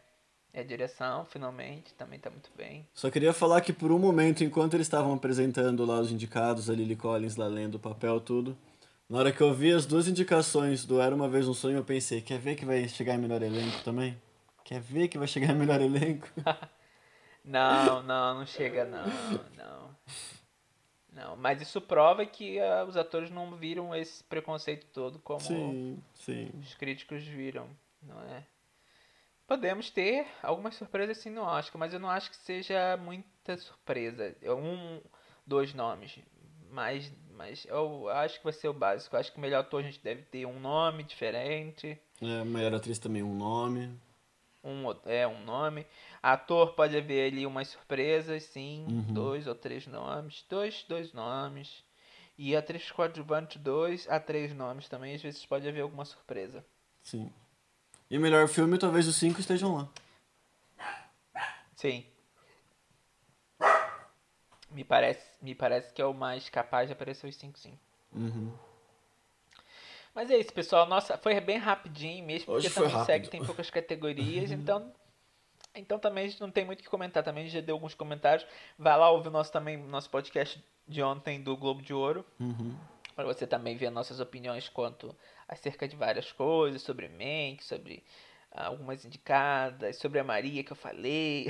é, 0.53 0.61
a 0.61 0.63
direção, 0.63 1.25
finalmente, 1.25 1.93
também 1.93 2.19
tá 2.19 2.29
muito 2.29 2.49
bem. 2.55 2.87
Só 2.93 3.09
queria 3.09 3.33
falar 3.33 3.61
que 3.61 3.73
por 3.73 3.91
um 3.91 3.99
momento, 3.99 4.43
enquanto 4.43 4.73
eles 4.73 4.87
estavam 4.87 5.13
apresentando 5.13 5.85
lá 5.85 5.99
os 5.99 6.11
indicados, 6.11 6.69
a 6.69 6.73
Lily 6.73 6.95
Collins 6.95 7.35
lá 7.35 7.47
lendo 7.47 7.75
o 7.75 7.79
papel, 7.79 8.19
tudo, 8.21 8.57
na 9.09 9.17
hora 9.17 9.31
que 9.31 9.41
eu 9.41 9.53
vi 9.53 9.73
as 9.73 9.85
duas 9.85 10.07
indicações 10.07 10.85
do 10.85 11.01
Era 11.01 11.13
Uma 11.13 11.27
Vez 11.27 11.47
Um 11.47 11.53
Sonho, 11.53 11.77
eu 11.77 11.83
pensei, 11.83 12.21
quer 12.21 12.39
ver 12.39 12.55
que 12.55 12.65
vai 12.65 12.87
chegar 12.87 13.15
em 13.15 13.17
melhor 13.17 13.41
elenco 13.41 13.83
também? 13.83 14.17
Quer 14.63 14.79
ver 14.79 15.09
que 15.09 15.17
vai 15.17 15.27
chegar 15.27 15.53
melhor 15.53 15.81
elenco? 15.81 16.29
não, 17.43 18.01
não, 18.03 18.39
não 18.39 18.45
chega 18.45 18.85
não, 18.85 19.05
não. 19.57 19.95
Não, 21.11 21.35
mas 21.35 21.61
isso 21.61 21.81
prova 21.81 22.25
que 22.25 22.57
uh, 22.59 22.85
os 22.87 22.95
atores 22.95 23.29
não 23.29 23.55
viram 23.55 23.93
esse 23.93 24.23
preconceito 24.23 24.87
todo 24.93 25.19
como 25.19 25.41
sim, 25.41 26.01
sim. 26.13 26.49
os 26.59 26.73
críticos 26.73 27.23
viram, 27.23 27.67
não 28.01 28.21
é? 28.21 28.45
Podemos 29.45 29.89
ter 29.89 30.25
algumas 30.41 30.75
surpresas 30.75 31.17
sim 31.17 31.29
no 31.29 31.41
Oscar, 31.41 31.77
mas 31.77 31.93
eu 31.93 31.99
não 31.99 32.09
acho 32.09 32.29
que 32.29 32.37
seja 32.37 32.95
muita 32.95 33.57
surpresa. 33.57 34.33
Um, 34.43 35.01
dois 35.45 35.73
nomes. 35.73 36.19
Mas, 36.69 37.11
mas 37.31 37.65
eu 37.65 38.07
acho 38.07 38.37
que 38.37 38.45
vai 38.45 38.53
ser 38.53 38.69
o 38.69 38.73
básico. 38.73 39.13
Eu 39.13 39.19
acho 39.19 39.29
que 39.29 39.37
o 39.37 39.41
melhor 39.41 39.59
ator 39.59 39.81
a 39.81 39.83
gente 39.83 39.99
deve 40.01 40.21
ter 40.21 40.45
um 40.45 40.57
nome 40.57 41.03
diferente. 41.03 41.99
É, 42.21 42.45
melhor 42.45 42.73
atriz 42.75 42.97
também 42.97 43.21
um 43.21 43.35
nome. 43.35 43.93
Um, 44.63 44.83
é, 45.05 45.27
um 45.27 45.43
nome. 45.43 45.85
Ator 46.21 46.73
pode 46.73 46.95
haver 46.95 47.31
ali 47.31 47.45
umas 47.45 47.69
surpresas, 47.69 48.43
sim. 48.43 48.85
Uhum. 48.87 49.13
Dois 49.13 49.47
ou 49.47 49.55
três 49.55 49.87
nomes. 49.87 50.45
Dois, 50.49 50.85
dois 50.87 51.13
nomes. 51.13 51.83
E 52.37 52.55
atriz 52.55 52.91
coadjuvante, 52.91 53.59
dois 53.59 54.07
a 54.09 54.19
três 54.19 54.53
nomes 54.53 54.87
também. 54.87 55.15
Às 55.15 55.21
vezes 55.21 55.45
pode 55.45 55.67
haver 55.67 55.81
alguma 55.81 56.05
surpresa. 56.05 56.65
Sim. 57.03 57.31
E 58.09 58.17
o 58.17 58.21
melhor 58.21 58.47
filme, 58.47 58.77
talvez 58.77 59.07
os 59.07 59.15
cinco 59.15 59.39
estejam 59.39 59.75
lá. 59.75 59.89
Sim. 61.75 62.05
Me 64.69 64.83
parece, 64.85 65.25
me 65.41 65.53
parece 65.53 65.91
que 65.93 66.01
é 66.01 66.05
o 66.05 66.13
mais 66.13 66.47
capaz 66.47 66.87
de 66.87 66.93
aparecer 66.93 67.27
os 67.27 67.35
5 67.35 67.59
sim. 67.59 67.77
Uhum. 68.13 68.53
Mas 70.13 70.29
é 70.29 70.37
isso, 70.37 70.53
pessoal. 70.53 70.87
Nossa, 70.87 71.17
foi 71.17 71.39
bem 71.39 71.57
rapidinho 71.57 72.25
mesmo, 72.25 72.53
Hoje 72.53 72.69
porque 72.69 72.89
também 72.89 73.05
segue 73.05 73.29
tem 73.29 73.43
poucas 73.43 73.69
categorias, 73.69 74.51
uhum. 74.51 74.57
então 74.57 74.93
então 75.73 75.97
também 75.97 76.25
a 76.25 76.27
gente 76.27 76.41
não 76.41 76.51
tem 76.51 76.65
muito 76.65 76.81
o 76.81 76.83
que 76.83 76.89
comentar 76.89 77.23
também, 77.23 77.47
já 77.47 77.61
deu 77.61 77.75
alguns 77.75 77.93
comentários. 77.93 78.45
Vai 78.77 78.97
lá 78.97 79.09
ouvir 79.09 79.29
nosso 79.29 79.51
também 79.51 79.77
nosso 79.77 80.09
podcast 80.09 80.61
de 80.87 81.01
ontem 81.01 81.41
do 81.41 81.55
Globo 81.55 81.81
de 81.81 81.93
Ouro. 81.93 82.25
Uhum. 82.39 82.75
Para 83.15 83.25
você 83.25 83.47
também 83.47 83.77
ver 83.77 83.89
nossas 83.89 84.19
opiniões 84.19 84.67
quanto 84.67 85.15
acerca 85.47 85.87
de 85.87 85.95
várias 85.95 86.31
coisas, 86.31 86.81
sobre 86.81 87.07
Mank, 87.07 87.63
sobre 87.63 88.03
algumas 88.51 89.05
indicadas, 89.05 89.97
sobre 89.97 90.19
a 90.19 90.23
Maria 90.23 90.63
que 90.63 90.71
eu 90.71 90.75
falei. 90.75 91.47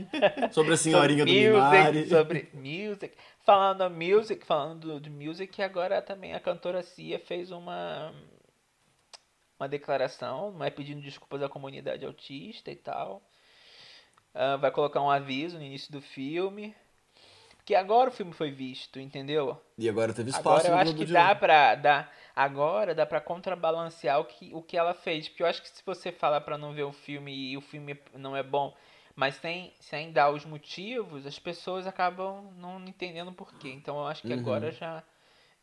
sobre 0.52 0.74
a 0.74 0.76
senhorinha 0.76 1.20
sobre 1.20 1.50
do 1.50 1.56
music, 1.56 1.76
Minari. 1.76 2.08
Sobre 2.08 2.48
music. 2.54 3.16
Falando 3.44 3.90
music, 3.90 4.46
falando 4.46 5.00
de 5.00 5.10
music, 5.10 5.62
agora 5.62 6.00
também 6.00 6.34
a 6.34 6.40
cantora 6.40 6.82
Cia 6.82 7.18
fez 7.18 7.50
uma 7.50 8.12
uma 9.58 9.68
declaração, 9.68 10.52
não 10.52 10.64
é 10.64 10.70
pedindo 10.70 11.02
desculpas 11.02 11.42
à 11.42 11.48
comunidade 11.48 12.06
autista 12.06 12.70
e 12.70 12.76
tal. 12.76 13.22
Uh, 14.32 14.56
vai 14.58 14.70
colocar 14.70 15.02
um 15.02 15.10
aviso 15.10 15.58
no 15.58 15.64
início 15.64 15.90
do 15.90 16.00
filme. 16.00 16.74
Porque 17.68 17.74
agora 17.74 18.08
o 18.08 18.12
filme 18.12 18.32
foi 18.32 18.50
visto, 18.50 18.98
entendeu? 18.98 19.60
E 19.76 19.90
agora 19.90 20.14
teve 20.14 20.30
espaço 20.30 20.48
Agora 20.48 20.68
eu 20.68 20.74
acho 20.74 20.94
que 20.94 21.04
dá 21.04 21.34
pra, 21.34 21.74
dá, 21.74 22.10
agora 22.34 22.94
dá 22.94 23.04
pra 23.04 23.20
contrabalancear 23.20 24.18
o 24.18 24.24
que, 24.24 24.54
o 24.54 24.62
que 24.62 24.74
ela 24.74 24.94
fez. 24.94 25.28
Porque 25.28 25.42
eu 25.42 25.46
acho 25.46 25.60
que 25.60 25.68
se 25.68 25.82
você 25.84 26.10
falar 26.10 26.40
pra 26.40 26.56
não 26.56 26.72
ver 26.72 26.84
o 26.84 26.92
filme 26.92 27.50
e 27.50 27.58
o 27.58 27.60
filme 27.60 28.00
não 28.14 28.34
é 28.34 28.42
bom, 28.42 28.74
mas 29.14 29.34
sem, 29.34 29.74
sem 29.80 30.10
dar 30.10 30.30
os 30.30 30.46
motivos, 30.46 31.26
as 31.26 31.38
pessoas 31.38 31.86
acabam 31.86 32.50
não 32.56 32.82
entendendo 32.86 33.34
porquê. 33.34 33.68
Então 33.68 33.98
eu 33.98 34.06
acho 34.06 34.22
que 34.22 34.32
uhum. 34.32 34.40
agora 34.40 34.72
já, 34.72 35.02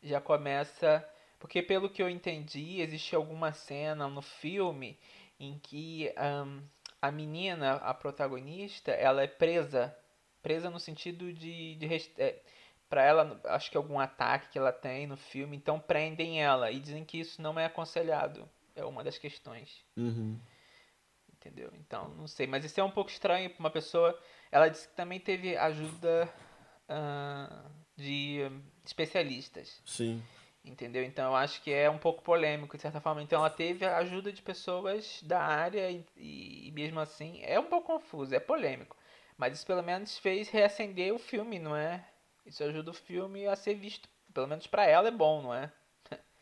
já 0.00 0.20
começa. 0.20 1.04
Porque 1.40 1.60
pelo 1.60 1.90
que 1.90 2.00
eu 2.00 2.08
entendi, 2.08 2.80
existe 2.80 3.16
alguma 3.16 3.52
cena 3.52 4.06
no 4.06 4.22
filme 4.22 4.96
em 5.40 5.58
que 5.58 6.14
um, 6.46 6.62
a 7.02 7.10
menina, 7.10 7.72
a 7.78 7.92
protagonista, 7.92 8.92
ela 8.92 9.24
é 9.24 9.26
presa 9.26 9.92
presa 10.46 10.70
no 10.70 10.78
sentido 10.78 11.32
de, 11.32 11.74
de 11.74 12.10
é, 12.18 12.40
para 12.88 13.02
ela 13.02 13.40
acho 13.46 13.68
que 13.68 13.76
algum 13.76 13.98
ataque 13.98 14.50
que 14.50 14.56
ela 14.56 14.72
tem 14.72 15.04
no 15.04 15.16
filme 15.16 15.56
então 15.56 15.80
prendem 15.80 16.40
ela 16.40 16.70
e 16.70 16.78
dizem 16.78 17.04
que 17.04 17.18
isso 17.18 17.42
não 17.42 17.58
é 17.58 17.64
aconselhado. 17.64 18.48
É 18.76 18.84
uma 18.84 19.02
das 19.02 19.18
questões. 19.18 19.84
Uhum. 19.96 20.38
entendeu? 21.32 21.72
Então 21.80 22.10
não 22.10 22.28
sei 22.28 22.46
mas 22.46 22.64
isso 22.64 22.78
é 22.78 22.84
um 22.84 22.90
pouco 22.92 23.10
estranho 23.10 23.50
para 23.50 23.58
uma 23.58 23.70
pessoa. 23.70 24.16
Ela 24.52 24.68
disse 24.68 24.86
que 24.86 24.94
também 24.94 25.18
teve 25.18 25.56
ajuda 25.56 26.32
uh, 26.88 27.68
de 27.96 28.48
especialistas. 28.84 29.82
Sim. 29.84 30.22
Entendeu? 30.64 31.02
Então 31.02 31.32
eu 31.32 31.36
acho 31.36 31.60
que 31.60 31.72
é 31.72 31.90
um 31.90 31.98
pouco 31.98 32.22
polêmico 32.22 32.76
de 32.76 32.82
certa 32.82 33.00
forma. 33.00 33.20
Então 33.20 33.40
ela 33.40 33.50
teve 33.50 33.84
a 33.84 33.96
ajuda 33.96 34.32
de 34.32 34.42
pessoas 34.42 35.20
da 35.24 35.42
área 35.42 35.90
e, 35.90 36.04
e 36.16 36.70
mesmo 36.70 37.00
assim 37.00 37.40
é 37.42 37.58
um 37.58 37.66
pouco 37.66 37.88
confuso 37.88 38.32
é 38.32 38.38
polêmico 38.38 38.96
mas 39.36 39.54
isso 39.54 39.66
pelo 39.66 39.82
menos 39.82 40.18
fez 40.18 40.48
reacender 40.48 41.14
o 41.14 41.18
filme, 41.18 41.58
não 41.58 41.76
é? 41.76 42.04
Isso 42.44 42.62
ajuda 42.62 42.90
o 42.90 42.94
filme 42.94 43.46
a 43.46 43.56
ser 43.56 43.74
visto. 43.74 44.08
Pelo 44.32 44.46
menos 44.46 44.66
para 44.66 44.86
ela 44.86 45.08
é 45.08 45.12
bom, 45.12 45.42
não 45.42 45.54
é? 45.54 45.72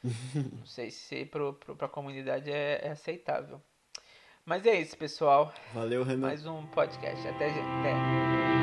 não 0.53 0.67
sei 0.67 0.91
se 0.91 1.25
pro, 1.25 1.55
pro, 1.55 1.77
pra 1.77 1.89
comunidade 1.89 2.51
é, 2.51 2.81
é, 2.87 2.91
aceitável. 2.91 3.61
Mas 4.45 4.67
é 4.67 4.79
isso, 4.79 4.97
pessoal. 4.99 5.55
Valeu, 5.73 6.05
Renan. 6.05 6.27
Mais 6.27 6.47
um 6.47 6.67
podcast. 6.67 7.27
Até, 7.27 7.49
até. 7.49 8.54